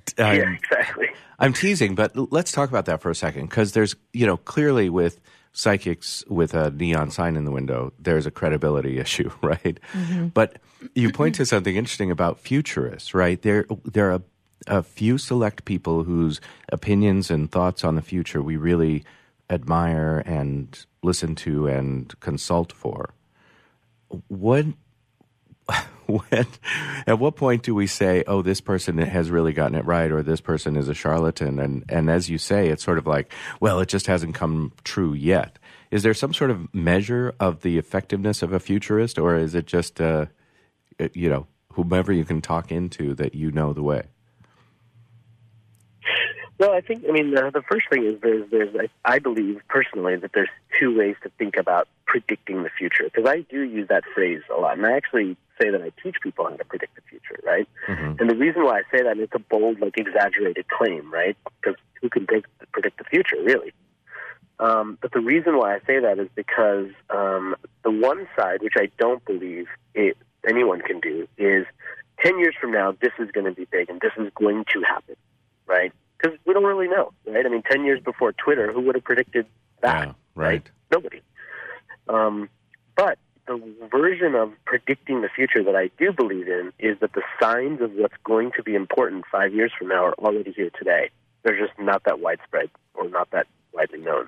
d- 0.06 0.24
I'm- 0.24 0.38
yeah, 0.39 0.50
exactly. 0.54 1.08
I'm 1.39 1.54
teasing, 1.54 1.95
but 1.95 2.15
let's 2.32 2.52
talk 2.52 2.69
about 2.69 2.86
that 2.86 3.02
for 3.02 3.10
a 3.10 3.15
second 3.15 3.50
because 3.50 3.71
there's, 3.74 3.95
you 4.13 4.26
know, 4.28 4.38
clearly 4.38 4.89
with 4.89 5.19
psychics 5.54 6.24
with 6.28 6.54
a 6.54 6.69
neon 6.71 7.10
sign 7.12 7.36
in 7.36 7.43
the 7.45 7.52
window, 7.52 7.91
there's 8.00 8.26
a 8.26 8.32
credibility 8.32 8.97
issue, 9.06 9.30
right? 9.41 9.80
But 10.34 10.60
you 10.95 11.12
point 11.12 11.36
to 11.36 11.45
something 11.45 11.76
interesting 11.76 12.12
about 12.12 12.39
futurists, 12.39 13.13
right? 13.13 13.41
There, 13.41 13.65
there 13.84 14.12
are 14.12 14.13
a, 14.15 14.21
a 14.67 14.84
few 14.84 15.17
select 15.17 15.65
people 15.65 16.04
whose 16.04 16.39
opinions 16.71 17.30
and 17.32 17.52
thoughts 17.52 17.84
on 17.84 17.95
the 17.95 18.02
future 18.04 18.41
we 18.41 18.56
really 18.56 19.04
admire 19.51 20.23
and 20.25 20.85
listen 21.03 21.35
to 21.35 21.67
and 21.67 22.17
consult 22.19 22.71
for. 22.71 23.13
When 24.29 24.75
when 26.05 26.47
at 27.07 27.19
what 27.19 27.35
point 27.35 27.63
do 27.63 27.73
we 27.73 27.87
say 27.87 28.23
oh 28.27 28.41
this 28.41 28.59
person 28.61 28.97
has 28.97 29.29
really 29.29 29.53
gotten 29.53 29.75
it 29.75 29.85
right 29.85 30.11
or 30.11 30.21
this 30.21 30.41
person 30.41 30.75
is 30.75 30.89
a 30.89 30.93
charlatan 30.93 31.59
and 31.59 31.85
and 31.87 32.09
as 32.09 32.29
you 32.29 32.37
say 32.37 32.67
it's 32.67 32.83
sort 32.83 32.97
of 32.97 33.07
like 33.07 33.31
well 33.59 33.79
it 33.79 33.87
just 33.87 34.07
hasn't 34.07 34.35
come 34.35 34.73
true 34.83 35.13
yet 35.13 35.57
is 35.91 36.03
there 36.03 36.13
some 36.13 36.33
sort 36.33 36.49
of 36.49 36.73
measure 36.73 37.33
of 37.39 37.61
the 37.61 37.77
effectiveness 37.77 38.41
of 38.41 38.51
a 38.51 38.59
futurist 38.59 39.17
or 39.17 39.35
is 39.37 39.55
it 39.55 39.65
just 39.65 40.01
uh 40.01 40.25
you 41.13 41.29
know 41.29 41.47
whomever 41.73 42.11
you 42.11 42.25
can 42.25 42.41
talk 42.41 42.71
into 42.71 43.13
that 43.13 43.33
you 43.33 43.51
know 43.51 43.71
the 43.71 43.83
way 43.83 44.03
Well, 46.62 46.74
I 46.74 46.82
think 46.82 47.06
I 47.10 47.12
mean 47.12 47.32
the, 47.32 47.50
the 47.52 47.63
first 47.63 47.89
thing 47.89 48.06
is 48.06 48.21
there's 48.21 48.47
there's 48.52 48.76
I, 48.76 49.15
I 49.15 49.17
believe 49.17 49.62
personally 49.67 50.15
that 50.17 50.30
there's 50.36 50.52
two 50.80 50.95
ways 50.95 51.15
to 51.24 51.32
think 51.39 51.58
about 51.58 51.88
predicting 52.06 52.62
the 52.62 52.69
future 52.69 53.06
because 53.06 53.28
I 53.28 53.39
do 53.50 53.63
use 53.63 53.88
that 53.88 54.04
phrase 54.13 54.43
a 54.56 54.60
lot, 54.60 54.78
and 54.78 54.86
I 54.86 54.91
actually 54.91 55.36
say 55.60 55.71
that 55.71 55.82
I 55.82 55.91
teach 56.04 56.17
people 56.21 56.45
how 56.47 56.56
to 56.56 56.63
predict 56.63 56.93
the 56.93 57.02
future, 57.10 57.39
right? 57.43 57.67
And 58.19 58.30
the 58.30 58.36
reason 58.36 58.63
why 58.63 58.78
I 58.78 58.84
say 58.95 59.02
that 59.02 59.17
it's 59.17 59.34
a 59.34 59.39
bold, 59.39 59.80
like 59.80 59.97
exaggerated 59.97 60.67
claim, 60.67 61.12
right? 61.12 61.36
Because 61.60 61.80
who 62.00 62.10
can 62.10 62.28
predict, 62.28 62.47
predict 62.71 63.00
the 63.00 63.06
future, 63.06 63.38
really? 63.43 63.74
Um, 64.60 65.00
but 65.02 65.13
the 65.13 65.19
reason 65.19 65.58
why 65.58 65.74
I 65.74 65.80
say 65.88 66.00
that 66.00 66.19
is 66.19 66.28
because 66.36 66.89
um, 67.10 67.56
the 67.84 67.89
one 67.89 68.28
side, 68.38 68.62
which 68.62 68.76
I 68.78 68.91
don't 69.00 69.26
believe 69.26 69.65
it, 69.95 70.15
anyone 70.47 70.82
can 70.82 71.00
do, 71.00 71.28
is 71.39 71.65
10 72.24 72.38
years 72.38 72.54
from 72.62 72.71
now, 72.71 72.95
this 73.02 73.13
is 73.17 73.32
going 73.32 73.45
to 73.45 73.52
be 73.52 73.65
big 73.65 73.89
and 73.89 74.00
this 74.00 74.13
is 74.15 74.32
going 74.36 74.63
to 74.74 74.82
happen, 74.84 75.15
right? 75.65 75.91
Because 76.21 76.38
we 76.45 76.53
don't 76.53 76.63
really 76.63 76.88
know, 76.88 77.13
right? 77.25 77.45
I 77.45 77.49
mean, 77.49 77.63
10 77.63 77.84
years 77.84 78.01
before 78.01 78.34
Twitter, 78.34 78.71
who 78.71 78.81
would 78.81 78.95
have 78.95 79.03
predicted 79.03 79.45
that? 79.81 80.07
Yeah, 80.07 80.13
right. 80.36 80.69
Nobody. 80.91 81.21
Um, 82.07 82.49
but 82.95 83.17
the 83.47 83.60
version 83.89 84.36
of 84.36 84.51
predicting 84.65 85.21
the 85.21 85.29
future 85.29 85.63
that 85.63 85.75
I 85.75 85.89
do 85.97 86.12
believe 86.12 86.47
in 86.47 86.71
is 86.79 86.99
that 86.99 87.13
the 87.13 87.23
signs 87.39 87.81
of 87.81 87.93
what's 87.93 88.15
going 88.23 88.51
to 88.55 88.63
be 88.63 88.75
important 88.75 89.25
five 89.31 89.53
years 89.53 89.71
from 89.77 89.88
now 89.88 90.05
are 90.05 90.13
already 90.13 90.51
here 90.51 90.69
today. 90.77 91.10
They're 91.43 91.57
just 91.57 91.77
not 91.79 92.03
that 92.03 92.19
widespread 92.19 92.69
or 92.93 93.10
not 93.10 93.31
that 93.31 93.47
widely 93.73 93.99
known. 93.99 94.27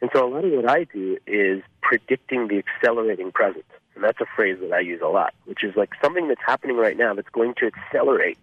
And 0.00 0.10
so 0.14 0.26
a 0.26 0.28
lot 0.28 0.44
of 0.44 0.52
what 0.52 0.70
I 0.70 0.84
do 0.84 1.18
is 1.26 1.62
predicting 1.82 2.48
the 2.48 2.58
accelerating 2.58 3.32
present. 3.32 3.64
And 3.94 4.04
that's 4.04 4.20
a 4.20 4.26
phrase 4.36 4.58
that 4.60 4.72
I 4.72 4.80
use 4.80 5.00
a 5.02 5.08
lot, 5.08 5.34
which 5.44 5.64
is 5.64 5.74
like 5.76 5.90
something 6.02 6.28
that's 6.28 6.40
happening 6.44 6.76
right 6.76 6.96
now 6.96 7.14
that's 7.14 7.28
going 7.30 7.54
to 7.58 7.66
accelerate 7.66 8.38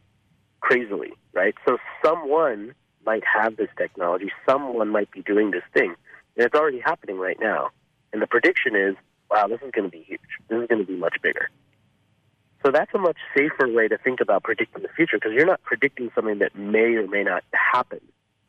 crazily, 0.61 1.13
right? 1.33 1.55
So 1.67 1.77
someone 2.03 2.73
might 3.05 3.23
have 3.25 3.57
this 3.57 3.69
technology, 3.77 4.31
someone 4.47 4.89
might 4.89 5.11
be 5.11 5.21
doing 5.21 5.51
this 5.51 5.63
thing, 5.73 5.95
and 6.37 6.45
it's 6.45 6.55
already 6.55 6.79
happening 6.79 7.17
right 7.17 7.37
now. 7.39 7.69
And 8.13 8.21
the 8.21 8.27
prediction 8.27 8.75
is, 8.75 8.95
wow, 9.29 9.47
this 9.47 9.59
is 9.61 9.71
going 9.71 9.89
to 9.89 9.91
be 9.91 10.03
huge. 10.03 10.21
This 10.49 10.61
is 10.61 10.67
going 10.67 10.81
to 10.81 10.87
be 10.87 10.97
much 10.97 11.17
bigger. 11.21 11.49
So 12.63 12.71
that's 12.71 12.93
a 12.93 12.99
much 12.99 13.17
safer 13.35 13.67
way 13.67 13.87
to 13.87 13.97
think 13.97 14.21
about 14.21 14.43
predicting 14.43 14.83
the 14.83 14.89
future 14.89 15.17
because 15.17 15.31
you're 15.33 15.47
not 15.47 15.63
predicting 15.63 16.11
something 16.13 16.39
that 16.39 16.55
may 16.55 16.95
or 16.95 17.07
may 17.07 17.23
not 17.23 17.43
happen. 17.53 17.99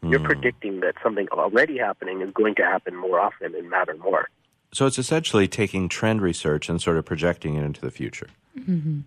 You're 0.03 0.19
hmm. 0.19 0.27
predicting 0.27 0.81
that 0.81 0.97
something 1.03 1.29
already 1.33 1.79
happening 1.79 2.21
is 2.21 2.31
going 2.35 2.57
to 2.57 2.63
happen 2.63 2.95
more 2.97 3.21
often 3.21 3.55
and 3.55 3.71
matter 3.71 3.97
more. 3.97 4.29
So 4.75 4.87
it's 4.87 4.99
essentially 4.99 5.49
taking 5.49 5.89
trend 5.89 6.23
research 6.23 6.69
and 6.69 6.81
sort 6.81 6.97
of 6.97 7.05
projecting 7.05 7.55
it 7.55 7.63
into 7.63 7.81
the 7.81 7.91
future. 7.91 8.29
Mm-hmm. 8.59 9.01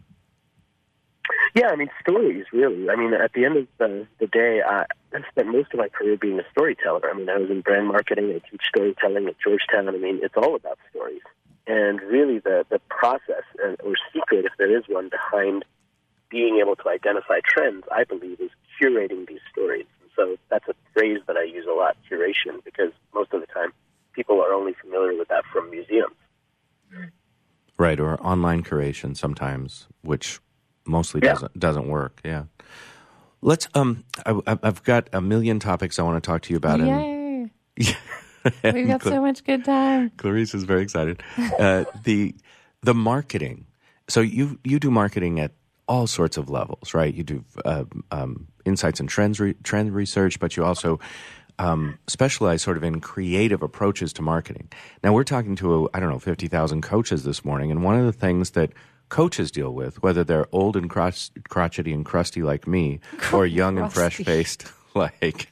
Yeah, 1.55 1.67
I 1.69 1.77
mean 1.77 1.89
stories 2.01 2.45
really. 2.51 2.89
I 2.89 2.97
mean, 2.97 3.13
at 3.13 3.31
the 3.31 3.45
end 3.45 3.57
of 3.57 3.67
the, 3.77 4.05
the 4.19 4.27
day, 4.27 4.61
I, 4.61 4.85
I 5.13 5.21
spent 5.31 5.47
most 5.47 5.73
of 5.73 5.79
my 5.79 5.87
career 5.87 6.17
being 6.17 6.37
a 6.37 6.43
storyteller. 6.51 7.09
I 7.09 7.17
mean, 7.17 7.29
I 7.29 7.37
was 7.37 7.49
in 7.49 7.61
brand 7.61 7.87
marketing. 7.87 8.29
I 8.35 8.39
teach 8.49 8.61
storytelling 8.67 9.25
at 9.27 9.39
Georgetown. 9.39 9.87
I 9.87 9.97
mean, 9.97 10.19
it's 10.21 10.35
all 10.35 10.55
about 10.55 10.77
stories. 10.89 11.21
And 11.65 12.01
really, 12.01 12.39
the 12.39 12.65
the 12.69 12.79
process 12.89 13.43
uh, 13.63 13.75
or 13.83 13.93
secret, 14.13 14.43
if 14.45 14.51
there 14.57 14.77
is 14.77 14.83
one, 14.87 15.09
behind 15.09 15.63
being 16.29 16.59
able 16.59 16.75
to 16.75 16.89
identify 16.89 17.39
trends, 17.47 17.85
I 17.89 18.03
believe, 18.03 18.41
is 18.41 18.51
curating 18.79 19.25
these 19.25 19.39
stories. 19.51 19.85
And 20.01 20.09
so 20.13 20.35
that's 20.49 20.67
a 20.67 20.73
phrase 20.93 21.19
that 21.27 21.37
I 21.37 21.43
use 21.43 21.65
a 21.65 21.73
lot, 21.73 21.95
curation, 22.11 22.61
because 22.65 22.91
most 23.13 23.31
of 23.33 23.39
the 23.39 23.47
time 23.47 23.71
people 24.11 24.41
are 24.41 24.51
only 24.51 24.73
familiar 24.73 25.17
with 25.17 25.29
that 25.29 25.45
from 25.53 25.69
museums. 25.71 26.15
Right, 27.77 27.99
or 27.99 28.21
online 28.21 28.63
curation 28.63 29.15
sometimes, 29.15 29.87
which 30.01 30.39
mostly 30.85 31.21
Yeah. 31.23 31.33
doesn't 31.33 31.59
doesn't 31.59 31.87
work. 31.87 32.21
Yeah. 32.23 32.43
Let's 33.41 33.67
um 33.73 34.03
I, 34.25 34.39
I've 34.63 34.83
got 34.83 35.09
a 35.13 35.21
million 35.21 35.59
topics 35.59 35.99
I 35.99 36.03
want 36.03 36.21
to 36.23 36.27
talk 36.27 36.41
to 36.43 36.51
you 36.53 36.57
about 36.57 36.79
and 36.81 37.51
Yay. 37.77 37.95
We've 38.63 38.87
got 38.87 39.03
so 39.03 39.21
much 39.21 39.43
good 39.43 39.65
time. 39.65 40.11
Clarice 40.17 40.53
is 40.53 40.63
very 40.63 40.81
excited. 40.83 41.21
Uh, 41.59 41.85
the 42.03 42.35
the 42.81 42.93
marketing. 42.93 43.65
So 44.07 44.21
you 44.21 44.59
you 44.63 44.79
do 44.79 44.91
marketing 44.91 45.39
at 45.39 45.51
all 45.87 46.07
sorts 46.07 46.37
of 46.37 46.49
levels, 46.49 46.93
right? 46.93 47.13
You 47.13 47.23
do 47.23 47.43
uh, 47.63 47.85
um, 48.11 48.47
insights 48.65 48.99
and 48.99 49.07
trends 49.09 49.39
re- 49.39 49.55
trend 49.63 49.93
research, 49.93 50.39
but 50.39 50.55
you 50.57 50.63
also 50.65 50.99
um, 51.59 51.97
specialize 52.07 52.61
sort 52.61 52.77
of 52.77 52.83
in 52.83 52.99
creative 53.01 53.61
approaches 53.63 54.11
to 54.13 54.21
marketing. 54.21 54.69
Now 55.03 55.13
we're 55.13 55.23
talking 55.23 55.55
to 55.57 55.89
I 55.93 55.99
don't 55.99 56.09
know 56.09 56.19
fifty 56.19 56.47
thousand 56.47 56.81
coaches 56.81 57.23
this 57.23 57.43
morning, 57.45 57.71
and 57.71 57.83
one 57.83 57.97
of 57.99 58.05
the 58.05 58.13
things 58.13 58.51
that 58.51 58.71
coaches 59.09 59.51
deal 59.51 59.73
with, 59.73 60.01
whether 60.01 60.23
they're 60.23 60.47
old 60.51 60.75
and 60.75 60.89
crotch, 60.89 61.31
crotchety 61.49 61.93
and 61.93 62.05
crusty 62.05 62.41
like 62.43 62.67
me, 62.67 62.99
or 63.33 63.45
young 63.61 63.77
and 63.77 63.91
fresh 63.91 64.17
faced 64.17 64.65
like 64.95 65.49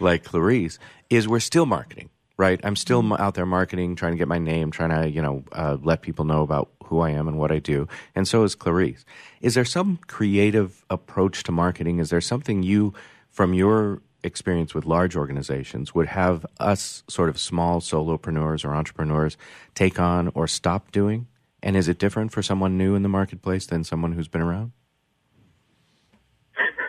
like 0.00 0.24
Clarice, 0.24 0.78
is 1.10 1.28
we're 1.28 1.40
still 1.40 1.66
marketing, 1.66 2.10
right? 2.36 2.60
I'm 2.64 2.76
still 2.76 3.00
m 3.00 3.12
out 3.12 3.34
there 3.34 3.46
marketing, 3.46 3.94
trying 3.96 4.12
to 4.12 4.18
get 4.18 4.28
my 4.28 4.38
name, 4.38 4.70
trying 4.70 4.90
to, 4.90 5.08
you 5.08 5.22
know, 5.22 5.44
uh, 5.52 5.76
let 5.82 6.02
people 6.02 6.24
know 6.24 6.42
about 6.42 6.70
who 6.84 7.00
I 7.00 7.10
am 7.10 7.28
and 7.28 7.38
what 7.38 7.52
I 7.52 7.58
do. 7.58 7.88
And 8.14 8.26
so 8.26 8.44
is 8.44 8.54
Clarice. 8.54 9.04
Is 9.40 9.54
there 9.54 9.64
some 9.64 9.98
creative 10.08 10.84
approach 10.90 11.42
to 11.44 11.52
marketing? 11.52 12.00
Is 12.00 12.10
there 12.10 12.20
something 12.20 12.62
you, 12.62 12.92
from 13.30 13.54
your 13.54 14.02
experience 14.24 14.74
with 14.74 14.84
large 14.84 15.16
organizations, 15.16 15.94
would 15.94 16.08
have 16.08 16.44
us 16.60 17.02
sort 17.08 17.28
of 17.28 17.38
small 17.38 17.80
solopreneurs 17.80 18.64
or 18.64 18.74
entrepreneurs 18.74 19.36
take 19.74 19.98
on 19.98 20.30
or 20.34 20.46
stop 20.46 20.92
doing? 20.92 21.26
And 21.62 21.76
is 21.76 21.88
it 21.88 21.98
different 21.98 22.32
for 22.32 22.42
someone 22.42 22.76
new 22.76 22.94
in 22.94 23.02
the 23.02 23.08
marketplace 23.08 23.66
than 23.66 23.84
someone 23.84 24.12
who's 24.12 24.28
been 24.28 24.40
around? 24.40 24.72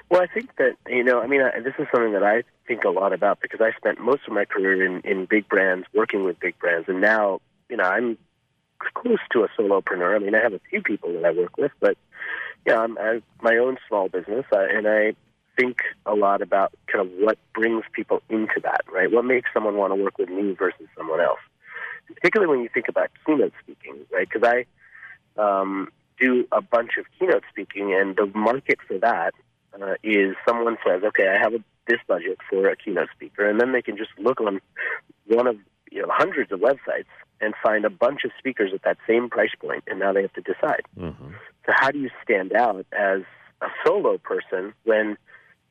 Well, 0.10 0.22
I 0.22 0.28
think 0.28 0.56
that 0.58 0.78
you 0.88 1.04
know, 1.04 1.22
I 1.22 1.28
mean, 1.28 1.42
I, 1.42 1.60
this 1.60 1.74
is 1.80 1.88
something 1.92 2.14
that 2.14 2.24
I 2.24 2.44
think 2.68 2.84
a 2.84 2.90
lot 2.90 3.14
about 3.14 3.40
because 3.42 3.62
I 3.62 3.72
spent 3.78 4.00
most 4.00 4.22
of 4.28 4.34
my 4.34 4.46
career 4.46 4.86
in 4.86 5.02
in 5.02 5.26
big 5.26 5.48
brands, 5.48 5.88
working 5.94 6.24
with 6.24 6.40
big 6.40 6.58
brands, 6.60 6.88
and 6.88 7.02
now 7.02 7.42
you 7.70 7.78
know 7.78 7.84
I'm 7.84 8.18
close 8.94 9.20
to 9.32 9.44
a 9.44 9.50
solopreneur. 9.50 10.16
I 10.16 10.20
mean, 10.20 10.36
I 10.36 10.42
have 10.42 10.54
a 10.54 10.62
few 10.70 10.82
people 10.82 11.14
that 11.14 11.26
I 11.26 11.32
work 11.32 11.58
with, 11.58 11.72
but 11.80 11.98
yeah, 12.66 12.80
I'm, 12.80 12.98
I 12.98 13.22
my 13.42 13.58
own 13.58 13.78
small 13.88 14.10
business, 14.10 14.46
and 14.52 14.88
I 14.88 15.16
think 15.58 15.78
a 16.06 16.14
lot 16.14 16.42
about 16.42 16.74
kind 16.88 17.08
of 17.08 17.12
what 17.20 17.38
brings 17.54 17.84
people 17.92 18.22
into 18.30 18.60
that, 18.64 18.82
right? 18.92 19.12
What 19.12 19.26
makes 19.26 19.50
someone 19.54 19.78
want 19.78 19.92
to 19.92 20.04
work 20.04 20.18
with 20.18 20.30
me 20.30 20.54
versus 20.54 20.88
someone 20.98 21.22
else, 21.22 21.40
particularly 22.08 22.50
when 22.50 22.64
you 22.64 22.70
think 22.74 22.88
about 22.88 23.10
keynote 23.26 23.54
speaking, 23.62 24.06
right? 24.12 24.28
Because 24.32 24.48
I 24.48 25.42
um, 25.42 25.90
do 26.20 26.46
a 26.52 26.62
bunch 26.62 26.92
of 26.98 27.06
keynote 27.18 27.44
speaking, 27.50 27.94
and 27.94 28.16
the 28.16 28.28
market 28.38 28.80
for 28.88 28.98
that 29.00 29.34
uh, 29.82 29.96
is 30.04 30.36
someone 30.48 30.78
says, 30.86 31.04
okay, 31.04 31.28
I 31.28 31.38
have 31.38 31.54
a, 31.54 31.60
this 31.88 32.00
budget 32.08 32.38
for 32.50 32.70
a 32.70 32.76
keynote 32.76 33.10
speaker, 33.16 33.48
and 33.48 33.60
then 33.60 33.72
they 33.72 33.82
can 33.82 33.98
just 33.98 34.12
look 34.18 34.40
on 34.40 34.60
one 35.28 35.48
of 35.48 35.58
you 35.92 36.02
know 36.02 36.10
hundreds 36.12 36.52
of 36.52 36.60
websites 36.60 37.12
and 37.42 37.54
find 37.62 37.84
a 37.86 37.90
bunch 37.90 38.24
of 38.24 38.32
speakers 38.38 38.72
at 38.74 38.84
that 38.84 38.98
same 39.08 39.30
price 39.30 39.52
point, 39.60 39.84
and 39.88 40.00
now 40.00 40.14
they 40.14 40.22
have 40.22 40.34
to 40.34 40.42
decide. 40.42 40.84
So 41.66 41.74
how 41.76 41.92
do 41.92 42.00
you 42.00 42.10
stand 42.24 42.54
out 42.54 42.86
as 42.92 43.22
a 43.62 43.68
solo 43.86 44.18
person 44.18 44.74
when 44.84 45.18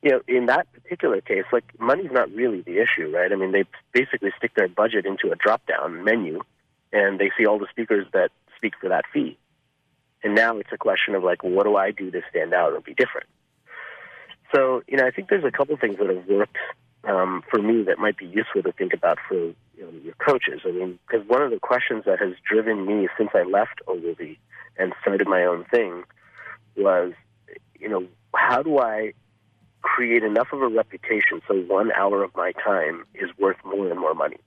you 0.03 0.11
know 0.11 0.21
in 0.29 0.47
that 0.47 0.71
particular 0.73 1.21
case, 1.21 1.45
like 1.53 1.65
money's 1.79 2.11
not 2.13 2.31
really 2.33 2.63
the 2.63 2.79
issue, 2.79 3.11
right? 3.15 3.33
I 3.33 3.37
mean, 3.37 3.53
they 3.53 3.65
basically 3.93 4.33
stick 4.37 4.53
their 4.55 4.69
budget 4.69 5.07
into 5.07 5.33
a 5.33 5.37
drop-down 5.37 6.05
menu, 6.05 6.41
and 6.93 7.19
they 7.19 7.31
see 7.39 7.47
all 7.47 7.59
the 7.59 7.69
speakers 7.71 8.07
that 8.13 8.31
speak 8.57 8.75
for 8.81 8.89
that 8.89 9.05
fee. 9.13 9.39
And 10.23 10.35
now 10.35 10.59
it's 10.59 10.71
a 10.73 10.79
question 10.79 11.15
of 11.15 11.25
like, 11.25 11.43
what 11.43 11.65
do 11.65 11.77
I 11.77 11.91
do 11.91 12.11
to 12.11 12.23
stand 12.31 12.55
out 12.55 12.73
or 12.73 12.81
be 12.81 12.95
different? 12.95 13.27
So, 14.55 14.83
you 14.87 14.99
know, 14.99 15.07
I 15.07 15.11
think 15.11 15.29
there's 15.29 15.45
a 15.45 15.51
couple 15.51 15.77
things 15.77 15.97
that 15.99 16.09
have 16.09 16.27
worked 16.29 16.59
um, 17.05 17.43
for 17.51 17.61
me 17.61 17.83
that 17.85 17.99
might 17.99 18.17
be 18.17 18.27
useful 18.27 18.63
to 18.63 18.73
think 18.73 18.93
about 18.93 19.19
for 19.29 19.35
you 19.35 19.55
know, 19.79 19.91
your 20.05 20.15
coaches. 20.15 20.61
I 20.65 20.71
mean, 20.71 20.99
because 21.09 21.27
one 21.27 21.43
of 21.43 21.51
the 21.51 21.59
questions 21.59 22.05
that 22.07 22.21
has 22.21 22.35
driven 22.49 22.87
me 22.87 23.09
since 23.19 23.31
I 23.35 23.43
left 23.43 23.81
Ogilvy 23.89 24.39
and 24.77 24.93
started 25.01 25.27
my 25.27 25.45
own 25.45 25.65
thing 25.65 26.05
was, 26.77 27.13
you 27.79 27.89
know, 27.89 28.07
how 28.35 28.63
do 28.63 28.79
I 28.79 29.13
create 29.83 30.23
enough 30.23 30.49
of 30.53 30.63
a 30.63 30.69
reputation 30.69 31.43
so 31.47 31.55
one 31.63 31.93
hour 31.93 32.23
of 32.23 32.35
my 32.35 32.53
time 32.53 33.05
is 33.15 33.31
worth 33.39 33.57
more 33.65 33.89
and 33.91 34.01
more 34.01 34.15
money, 34.15 34.39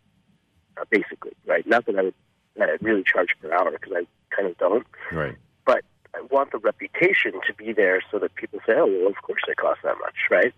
uh, 0.77 0.85
basically, 0.89 1.33
right? 1.45 1.65
Not 1.67 1.85
that 1.85 1.97
I 1.97 2.03
would 2.03 2.13
that 2.57 2.69
I 2.69 2.77
really 2.81 3.03
charge 3.03 3.29
per 3.41 3.53
hour 3.53 3.69
because 3.71 3.91
I 3.93 4.07
kind 4.35 4.47
of 4.49 4.57
don't, 4.57 4.87
Right. 5.11 5.35
but 5.65 5.83
I 6.13 6.21
want 6.31 6.51
the 6.53 6.57
reputation 6.57 7.33
to 7.47 7.53
be 7.53 7.73
there 7.73 8.01
so 8.09 8.17
that 8.19 8.33
people 8.35 8.59
say, 8.65 8.73
oh, 8.77 8.85
well, 8.85 9.07
of 9.07 9.21
course 9.21 9.41
it 9.47 9.57
costs 9.57 9.83
that 9.83 9.97
much, 9.99 10.15
right? 10.31 10.53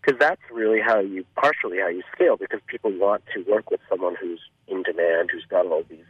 Because 0.00 0.18
that's 0.18 0.40
really 0.50 0.80
how 0.80 1.00
you, 1.00 1.24
partially 1.36 1.78
how 1.78 1.88
you 1.88 2.02
scale, 2.14 2.36
because 2.38 2.60
people 2.66 2.90
want 2.92 3.22
to 3.34 3.44
work 3.50 3.70
with 3.70 3.80
someone 3.90 4.16
who's 4.18 4.40
in 4.68 4.82
demand, 4.82 5.30
who's 5.30 5.44
got 5.50 5.66
all 5.66 5.84
these 5.88 6.06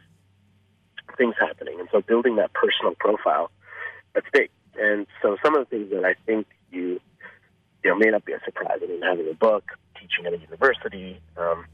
things 1.17 1.35
happening. 1.39 1.79
And 1.79 1.89
so 1.91 2.01
building 2.01 2.37
that 2.37 2.53
personal 2.53 2.95
profile, 2.97 3.51
that's 4.13 4.25
big. 4.31 4.49
And 4.79 5.05
so 5.21 5.37
some 5.43 5.55
of 5.55 5.69
the 5.69 5.77
things 5.77 5.91
that 5.91 6.05
I 6.05 6.15
think 6.25 6.47
you, 6.71 6.99
you 7.83 7.89
know, 7.89 7.95
may 7.97 8.09
not 8.09 8.25
be 8.25 8.33
a 8.33 8.39
surprise. 8.45 8.79
I 8.81 8.85
mean, 8.87 9.01
having 9.01 9.27
a 9.29 9.33
book, 9.33 9.63
teaching 9.95 10.25
at 10.25 10.33
a 10.33 10.37
university, 10.37 11.19
um, 11.37 11.65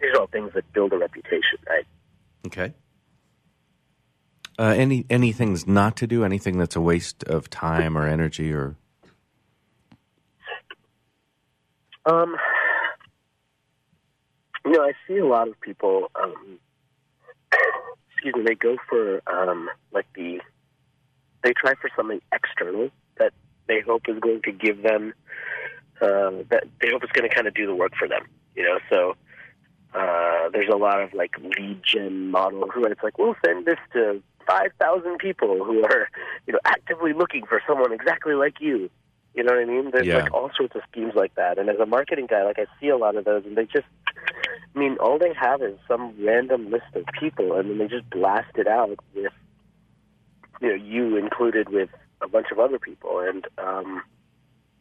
these 0.00 0.10
are 0.14 0.20
all 0.20 0.26
things 0.26 0.52
that 0.54 0.70
build 0.72 0.92
a 0.92 0.98
reputation, 0.98 1.58
right? 1.68 1.86
Okay. 2.46 2.72
Uh, 4.58 4.74
any 4.76 5.06
any 5.08 5.32
things 5.32 5.66
not 5.66 5.96
to 5.96 6.06
do? 6.06 6.24
Anything 6.24 6.58
that's 6.58 6.74
a 6.74 6.80
waste 6.80 7.22
of 7.24 7.48
time 7.48 7.96
or 7.96 8.08
energy 8.08 8.52
or 8.52 8.76
Um, 12.08 12.36
you 14.64 14.72
know, 14.72 14.82
I 14.82 14.92
see 15.06 15.18
a 15.18 15.26
lot 15.26 15.48
of 15.48 15.60
people. 15.60 16.10
Um, 16.14 16.58
excuse 18.12 18.34
me. 18.34 18.42
They 18.46 18.54
go 18.54 18.76
for 18.88 19.20
um, 19.26 19.68
like 19.92 20.06
the. 20.14 20.40
They 21.44 21.52
try 21.52 21.74
for 21.74 21.90
something 21.94 22.20
external 22.32 22.90
that 23.18 23.32
they 23.68 23.80
hope 23.80 24.02
is 24.08 24.18
going 24.18 24.42
to 24.42 24.52
give 24.52 24.82
them. 24.82 25.14
Uh, 26.00 26.42
that 26.50 26.64
they 26.80 26.90
hope 26.90 27.02
is 27.02 27.10
going 27.12 27.28
to 27.28 27.34
kind 27.34 27.46
of 27.48 27.54
do 27.54 27.66
the 27.66 27.74
work 27.74 27.92
for 27.98 28.06
them. 28.06 28.22
You 28.54 28.62
know, 28.64 28.78
so 28.90 29.16
uh, 29.94 30.48
there's 30.52 30.68
a 30.72 30.76
lot 30.76 31.02
of 31.02 31.12
like 31.12 31.32
lead 31.38 31.80
gen 31.82 32.30
model 32.30 32.68
who 32.68 32.84
it's 32.84 33.02
like 33.02 33.18
we'll 33.18 33.36
send 33.44 33.66
this 33.66 33.78
to 33.92 34.22
five 34.46 34.70
thousand 34.78 35.18
people 35.18 35.64
who 35.64 35.84
are 35.84 36.08
you 36.46 36.52
know 36.52 36.60
actively 36.64 37.12
looking 37.12 37.44
for 37.46 37.60
someone 37.66 37.92
exactly 37.92 38.34
like 38.34 38.60
you. 38.60 38.90
You 39.34 39.44
know 39.44 39.52
what 39.54 39.62
I 39.62 39.66
mean? 39.66 39.90
There's 39.92 40.06
Yeah. 40.06 40.16
like 40.22 40.34
all 40.34 40.50
sorts 40.56 40.74
of 40.74 40.82
schemes 40.90 41.12
like 41.14 41.34
that. 41.36 41.58
And 41.58 41.68
as 41.68 41.78
a 41.78 41.86
marketing 41.86 42.26
guy, 42.28 42.42
like 42.44 42.58
I 42.58 42.66
see 42.80 42.88
a 42.88 42.96
lot 42.96 43.14
of 43.14 43.24
those, 43.24 43.44
and 43.44 43.56
they 43.56 43.66
just, 43.66 43.86
I 44.74 44.78
mean, 44.78 44.96
all 44.98 45.18
they 45.18 45.32
have 45.34 45.62
is 45.62 45.78
some 45.86 46.14
random 46.24 46.70
list 46.70 46.86
of 46.94 47.04
people, 47.20 47.52
and 47.56 47.70
then 47.70 47.78
they 47.78 47.86
just 47.86 48.08
blast 48.10 48.56
it 48.56 48.66
out 48.66 48.98
with, 49.14 49.32
you 50.60 50.68
know, 50.68 50.74
you 50.74 51.16
included 51.18 51.68
with 51.68 51.90
a 52.20 52.28
bunch 52.28 52.46
of 52.50 52.58
other 52.58 52.78
people, 52.78 53.20
and 53.20 53.46
um, 53.58 54.02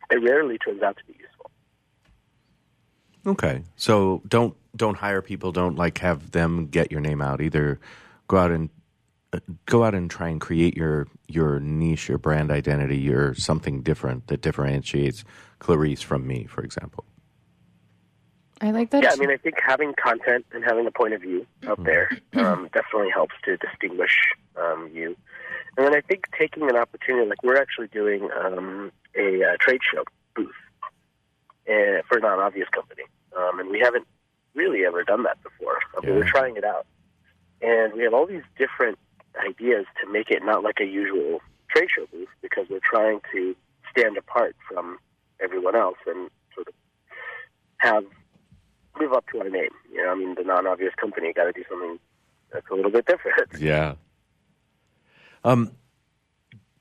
it 0.10 0.22
rarely 0.24 0.58
turns 0.58 0.82
out 0.82 0.98
to 0.98 1.04
be 1.06 1.18
useful. 1.20 1.52
okay. 3.26 3.64
So 3.76 4.22
don't 4.28 4.56
don't 4.76 4.98
hire 4.98 5.22
people. 5.22 5.52
Don't 5.52 5.76
like 5.76 5.98
have 6.00 6.32
them 6.32 6.68
get 6.68 6.92
your 6.92 7.02
name 7.02 7.22
out. 7.22 7.42
Either 7.42 7.80
go 8.28 8.38
out 8.38 8.52
and 8.52 8.70
uh, 9.34 9.40
go 9.66 9.84
out 9.84 9.94
and 9.94 10.10
try 10.10 10.30
and 10.30 10.40
create 10.40 10.78
your 10.78 11.08
your 11.28 11.60
niche, 11.60 12.10
your 12.10 12.18
brand 12.18 12.52
identity, 12.52 12.98
your 12.98 13.34
something 13.36 13.82
different 13.82 14.28
that 14.28 14.42
differentiates 14.42 15.24
Clarice 15.60 16.02
from 16.02 16.26
me, 16.26 16.46
for 16.46 16.64
example. 16.64 17.04
I 18.60 18.72
like 18.72 18.90
that. 18.90 19.04
Yeah, 19.04 19.12
I 19.12 19.18
mean, 19.18 19.30
I 19.30 19.38
think 19.38 19.56
having 19.64 19.94
content 20.02 20.46
and 20.52 20.64
having 20.64 20.88
a 20.88 20.92
point 20.92 21.14
of 21.14 21.22
view 21.22 21.46
out 21.68 21.84
there 21.84 22.10
um, 22.34 22.70
definitely 22.74 23.12
helps 23.14 23.36
to 23.46 23.58
distinguish 23.58 24.18
um, 24.60 24.90
you. 24.94 25.16
And 25.78 25.86
then 25.86 25.96
I 25.96 26.02
think 26.02 26.26
taking 26.38 26.70
an 26.70 26.76
opportunity, 26.76 27.30
like 27.30 27.44
we're 27.44 27.62
actually 27.62 27.88
doing 27.88 28.30
um, 28.44 28.92
a, 29.16 29.44
uh 29.44 29.58
trade 29.60 29.82
show 29.94 30.04
booth 30.36 30.50
uh, 31.70 32.02
for 32.08 32.18
a 32.18 32.22
non-obvious 32.22 32.68
company, 32.70 33.04
um, 33.38 33.60
and 33.60 33.70
we 33.70 33.80
haven't 33.80 34.08
really 34.56 34.86
ever 34.86 35.04
done 35.04 35.24
that 35.24 35.42
before. 35.44 35.78
Uh, 35.96 36.02
but 36.02 36.10
we're 36.10 36.28
trying 36.28 36.58
it 36.58 36.64
out, 36.64 36.86
and 37.62 37.94
we 37.94 38.04
have 38.04 38.14
all 38.14 38.26
these 38.26 38.44
different 38.58 38.98
ideas 39.46 39.86
to 40.02 40.12
make 40.12 40.32
it 40.32 40.44
not 40.44 40.64
like 40.64 40.80
a 40.82 40.86
usual 40.86 41.40
trade 41.70 41.90
show 41.96 42.06
booth 42.12 42.30
because 42.42 42.66
we're 42.70 42.80
trying 42.84 43.20
to 43.32 43.56
stand 43.92 44.18
apart 44.18 44.56
from 44.68 44.98
everyone 45.40 45.76
else 45.76 45.98
and 46.08 46.30
sort 46.56 46.68
of 46.68 46.74
have 47.78 48.04
live 49.00 49.14
up 49.14 49.26
to 49.32 49.40
our 49.40 49.50
name. 49.50 49.70
You 49.92 50.04
know, 50.04 50.12
I 50.12 50.16
mean, 50.16 50.36
the 50.36 50.44
non-obvious 50.44 50.94
company 50.96 51.34
got 51.34 51.46
to 51.46 51.52
do 51.52 51.64
something 51.70 52.00
that's 52.52 52.66
a 52.72 52.76
little 52.76 52.92
bit 52.92 53.06
different. 53.06 53.52
Yeah. 53.60 53.96
Um, 55.48 55.72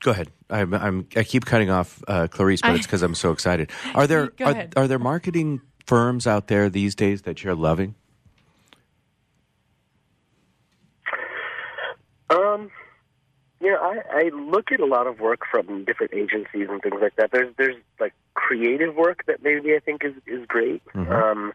go 0.01 0.11
ahead. 0.11 0.29
I'm, 0.49 0.73
I'm 0.73 1.07
I 1.15 1.23
keep 1.23 1.45
cutting 1.45 1.69
off 1.69 2.03
uh, 2.07 2.27
Clarice, 2.27 2.61
but 2.61 2.71
I- 2.71 2.75
it's 2.75 2.85
because 2.85 3.01
I'm 3.01 3.15
so 3.15 3.31
excited. 3.31 3.71
Are 3.95 4.05
there 4.07 4.31
are, 4.41 4.67
are 4.75 4.87
there 4.87 4.99
marketing 4.99 5.61
firms 5.85 6.27
out 6.27 6.47
there 6.47 6.69
these 6.69 6.93
days 6.95 7.21
that 7.23 7.43
you're 7.43 7.55
loving? 7.55 7.95
Um, 12.29 12.69
you 13.61 13.71
know, 13.71 13.77
I, 13.79 14.01
I 14.25 14.29
look 14.33 14.71
at 14.73 14.79
a 14.81 14.85
lot 14.85 15.07
of 15.07 15.19
work 15.19 15.41
from 15.49 15.85
different 15.85 16.13
agencies 16.13 16.67
and 16.69 16.81
things 16.81 16.95
like 17.01 17.15
that. 17.15 17.31
There's 17.31 17.53
there's 17.57 17.75
like 17.99 18.13
creative 18.33 18.95
work 18.95 19.23
that 19.27 19.41
maybe 19.41 19.73
I 19.75 19.79
think 19.79 20.03
is 20.03 20.13
is 20.25 20.45
great. 20.45 20.81
Um, 20.93 21.53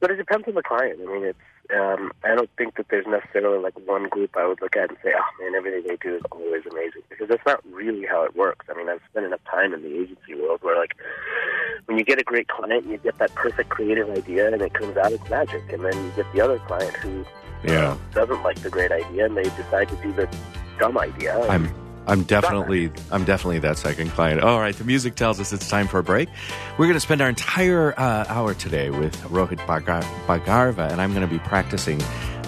but 0.00 0.10
it 0.10 0.16
depends 0.16 0.48
on 0.48 0.54
the 0.54 0.62
client. 0.62 0.98
I 1.00 1.12
mean, 1.12 1.24
it's 1.24 1.38
um, 1.78 2.12
I 2.24 2.34
don't 2.34 2.50
think 2.56 2.76
that 2.76 2.86
there's 2.90 3.06
necessarily 3.06 3.58
like 3.62 3.74
one 3.86 4.08
group 4.08 4.36
I 4.36 4.46
would 4.46 4.60
look 4.60 4.76
at 4.76 4.88
and 4.88 4.98
say, 5.02 5.12
oh 5.16 5.42
man, 5.42 5.54
everything 5.54 5.84
they 5.86 5.96
do 5.96 6.16
is 6.16 6.22
always 6.32 6.64
amazing 6.70 7.02
because 7.08 7.28
that's 7.28 7.44
not 7.46 7.60
really 7.72 8.06
how 8.06 8.22
it 8.24 8.34
works. 8.36 8.66
I 8.70 8.76
mean, 8.76 8.88
I've 8.88 9.00
spent 9.10 9.26
enough 9.26 9.40
time 9.50 9.72
in 9.74 9.82
the 9.82 9.94
agency 10.00 10.34
world 10.34 10.60
where 10.62 10.78
like 10.78 10.96
when 11.86 11.98
you 11.98 12.04
get 12.04 12.18
a 12.20 12.24
great 12.24 12.48
client, 12.48 12.84
and 12.84 12.92
you 12.92 12.98
get 12.98 13.18
that 13.18 13.34
perfect 13.34 13.68
creative 13.70 14.10
idea 14.10 14.52
and 14.52 14.60
it 14.62 14.74
comes 14.74 14.96
out 14.96 15.12
as 15.12 15.20
magic, 15.30 15.62
and 15.72 15.84
then 15.84 15.94
you 16.04 16.10
get 16.16 16.26
the 16.32 16.40
other 16.40 16.58
client 16.60 16.94
who 16.96 17.24
Yeah. 17.64 17.96
doesn't 18.14 18.42
like 18.42 18.60
the 18.62 18.70
great 18.70 18.90
idea 18.92 19.26
and 19.26 19.36
they 19.36 19.42
decide 19.44 19.88
to 19.88 19.96
do 19.96 20.12
the 20.12 20.28
dumb 20.78 20.96
idea. 20.98 21.38
I'm 21.48 21.70
I'm 22.06 22.24
definitely 22.24 22.90
I'm 23.10 23.24
definitely 23.24 23.60
that 23.60 23.78
second 23.78 24.10
client. 24.10 24.40
All 24.40 24.58
right, 24.58 24.74
the 24.74 24.84
music 24.84 25.14
tells 25.14 25.40
us 25.40 25.52
it's 25.52 25.68
time 25.68 25.86
for 25.86 25.98
a 25.98 26.02
break. 26.02 26.28
We're 26.78 26.86
going 26.86 26.94
to 26.94 27.00
spend 27.00 27.20
our 27.20 27.28
entire 27.28 27.98
uh, 27.98 28.24
hour 28.28 28.54
today 28.54 28.90
with 28.90 29.16
Rohit 29.24 29.58
Bagar- 29.66 30.02
Bagarva, 30.26 30.90
and 30.90 31.00
I'm 31.00 31.10
going 31.14 31.26
to 31.26 31.32
be 31.32 31.38
practicing 31.40 32.00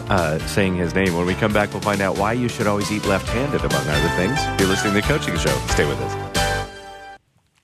uh, 0.09 0.39
saying 0.41 0.77
his 0.77 0.95
name. 0.95 1.15
When 1.15 1.27
we 1.27 1.35
come 1.35 1.53
back, 1.53 1.73
we'll 1.73 1.83
find 1.83 2.01
out 2.01 2.19
why 2.19 2.33
you 2.33 2.49
should 2.49 2.67
always 2.67 2.91
eat 2.91 3.05
left-handed, 3.07 3.61
among 3.61 3.87
other 3.89 4.09
things. 4.17 4.61
You're 4.61 4.69
listening 4.69 4.95
to 4.95 5.01
the 5.01 5.07
Coaching 5.07 5.37
Show. 5.37 5.57
Stay 5.69 5.87
with 5.87 6.01
us. 6.01 6.32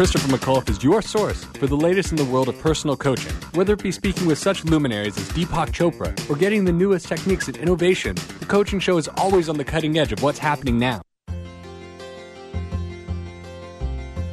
Christopher 0.00 0.34
McAuliffe 0.34 0.70
is 0.70 0.82
your 0.82 1.02
source 1.02 1.44
for 1.44 1.66
the 1.66 1.76
latest 1.76 2.10
in 2.10 2.16
the 2.16 2.24
world 2.24 2.48
of 2.48 2.58
personal 2.58 2.96
coaching. 2.96 3.34
Whether 3.52 3.74
it 3.74 3.82
be 3.82 3.92
speaking 3.92 4.26
with 4.26 4.38
such 4.38 4.64
luminaries 4.64 5.14
as 5.18 5.28
Deepak 5.32 5.72
Chopra 5.74 6.10
or 6.30 6.36
getting 6.36 6.64
the 6.64 6.72
newest 6.72 7.06
techniques 7.06 7.48
and 7.48 7.56
innovation, 7.58 8.16
the 8.38 8.46
coaching 8.46 8.80
show 8.80 8.96
is 8.96 9.08
always 9.18 9.50
on 9.50 9.58
the 9.58 9.62
cutting 9.62 9.98
edge 9.98 10.10
of 10.10 10.22
what's 10.22 10.38
happening 10.38 10.78
now. 10.78 11.02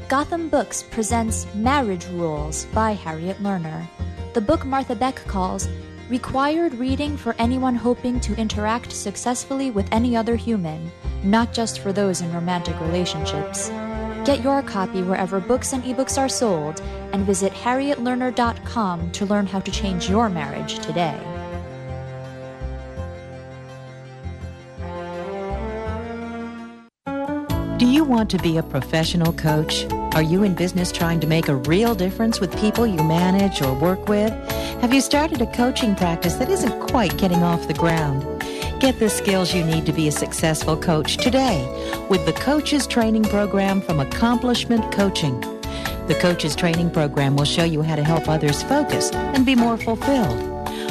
Gotham 0.07 0.47
Books 0.47 0.83
presents 0.83 1.45
Marriage 1.53 2.05
Rules 2.13 2.63
by 2.67 2.93
Harriet 2.93 3.43
Lerner. 3.43 3.85
The 4.35 4.39
book 4.39 4.65
Martha 4.65 4.95
Beck 4.95 5.17
calls 5.27 5.67
required 6.07 6.75
reading 6.75 7.17
for 7.17 7.35
anyone 7.39 7.75
hoping 7.75 8.21
to 8.21 8.33
interact 8.37 8.93
successfully 8.93 9.71
with 9.71 9.89
any 9.91 10.15
other 10.15 10.37
human, 10.37 10.89
not 11.23 11.51
just 11.51 11.79
for 11.79 11.91
those 11.91 12.21
in 12.21 12.33
romantic 12.33 12.79
relationships. 12.79 13.69
Get 14.27 14.43
your 14.43 14.61
copy 14.61 15.03
wherever 15.03 15.39
books 15.39 15.71
and 15.71 15.81
ebooks 15.85 16.17
are 16.17 16.27
sold 16.27 16.81
and 17.13 17.25
visit 17.25 17.53
harrietlerner.com 17.53 19.11
to 19.13 19.25
learn 19.25 19.47
how 19.47 19.61
to 19.61 19.71
change 19.71 20.09
your 20.09 20.27
marriage 20.27 20.79
today. 20.79 21.17
Do 27.77 27.87
you 27.87 28.03
want 28.03 28.29
to 28.31 28.37
be 28.39 28.57
a 28.57 28.63
professional 28.63 29.31
coach? 29.31 29.85
Are 30.13 30.23
you 30.23 30.43
in 30.43 30.55
business 30.55 30.91
trying 30.91 31.21
to 31.21 31.27
make 31.27 31.47
a 31.47 31.55
real 31.55 31.95
difference 31.95 32.41
with 32.41 32.53
people 32.59 32.85
you 32.85 33.01
manage 33.05 33.61
or 33.61 33.73
work 33.79 34.09
with? 34.09 34.33
Have 34.81 34.93
you 34.93 34.99
started 34.99 35.41
a 35.41 35.47
coaching 35.53 35.95
practice 35.95 36.33
that 36.33 36.49
isn't 36.49 36.81
quite 36.89 37.17
getting 37.17 37.43
off 37.43 37.65
the 37.69 37.73
ground? 37.73 38.36
Get 38.79 38.99
the 38.99 39.09
skills 39.09 39.55
you 39.55 39.63
need 39.63 39.87
to 39.87 39.91
be 39.91 40.07
a 40.07 40.11
successful 40.11 40.77
coach 40.77 41.17
today 41.17 41.65
with 42.11 42.27
the 42.27 42.33
Coaches 42.33 42.85
Training 42.85 43.23
Program 43.23 43.81
from 43.81 43.99
Accomplishment 43.99 44.91
Coaching. 44.91 45.39
The 46.07 46.15
Coaches 46.21 46.55
Training 46.55 46.91
Program 46.91 47.35
will 47.35 47.45
show 47.45 47.63
you 47.63 47.81
how 47.81 47.95
to 47.95 48.03
help 48.03 48.29
others 48.29 48.61
focus 48.61 49.11
and 49.11 49.47
be 49.47 49.55
more 49.55 49.77
fulfilled. 49.77 50.56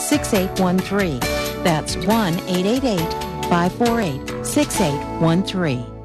6813. 0.00 1.20
That's 1.62 1.96
1 1.96 2.06
888 2.06 2.98
548 3.48 4.46
6813. 4.46 5.99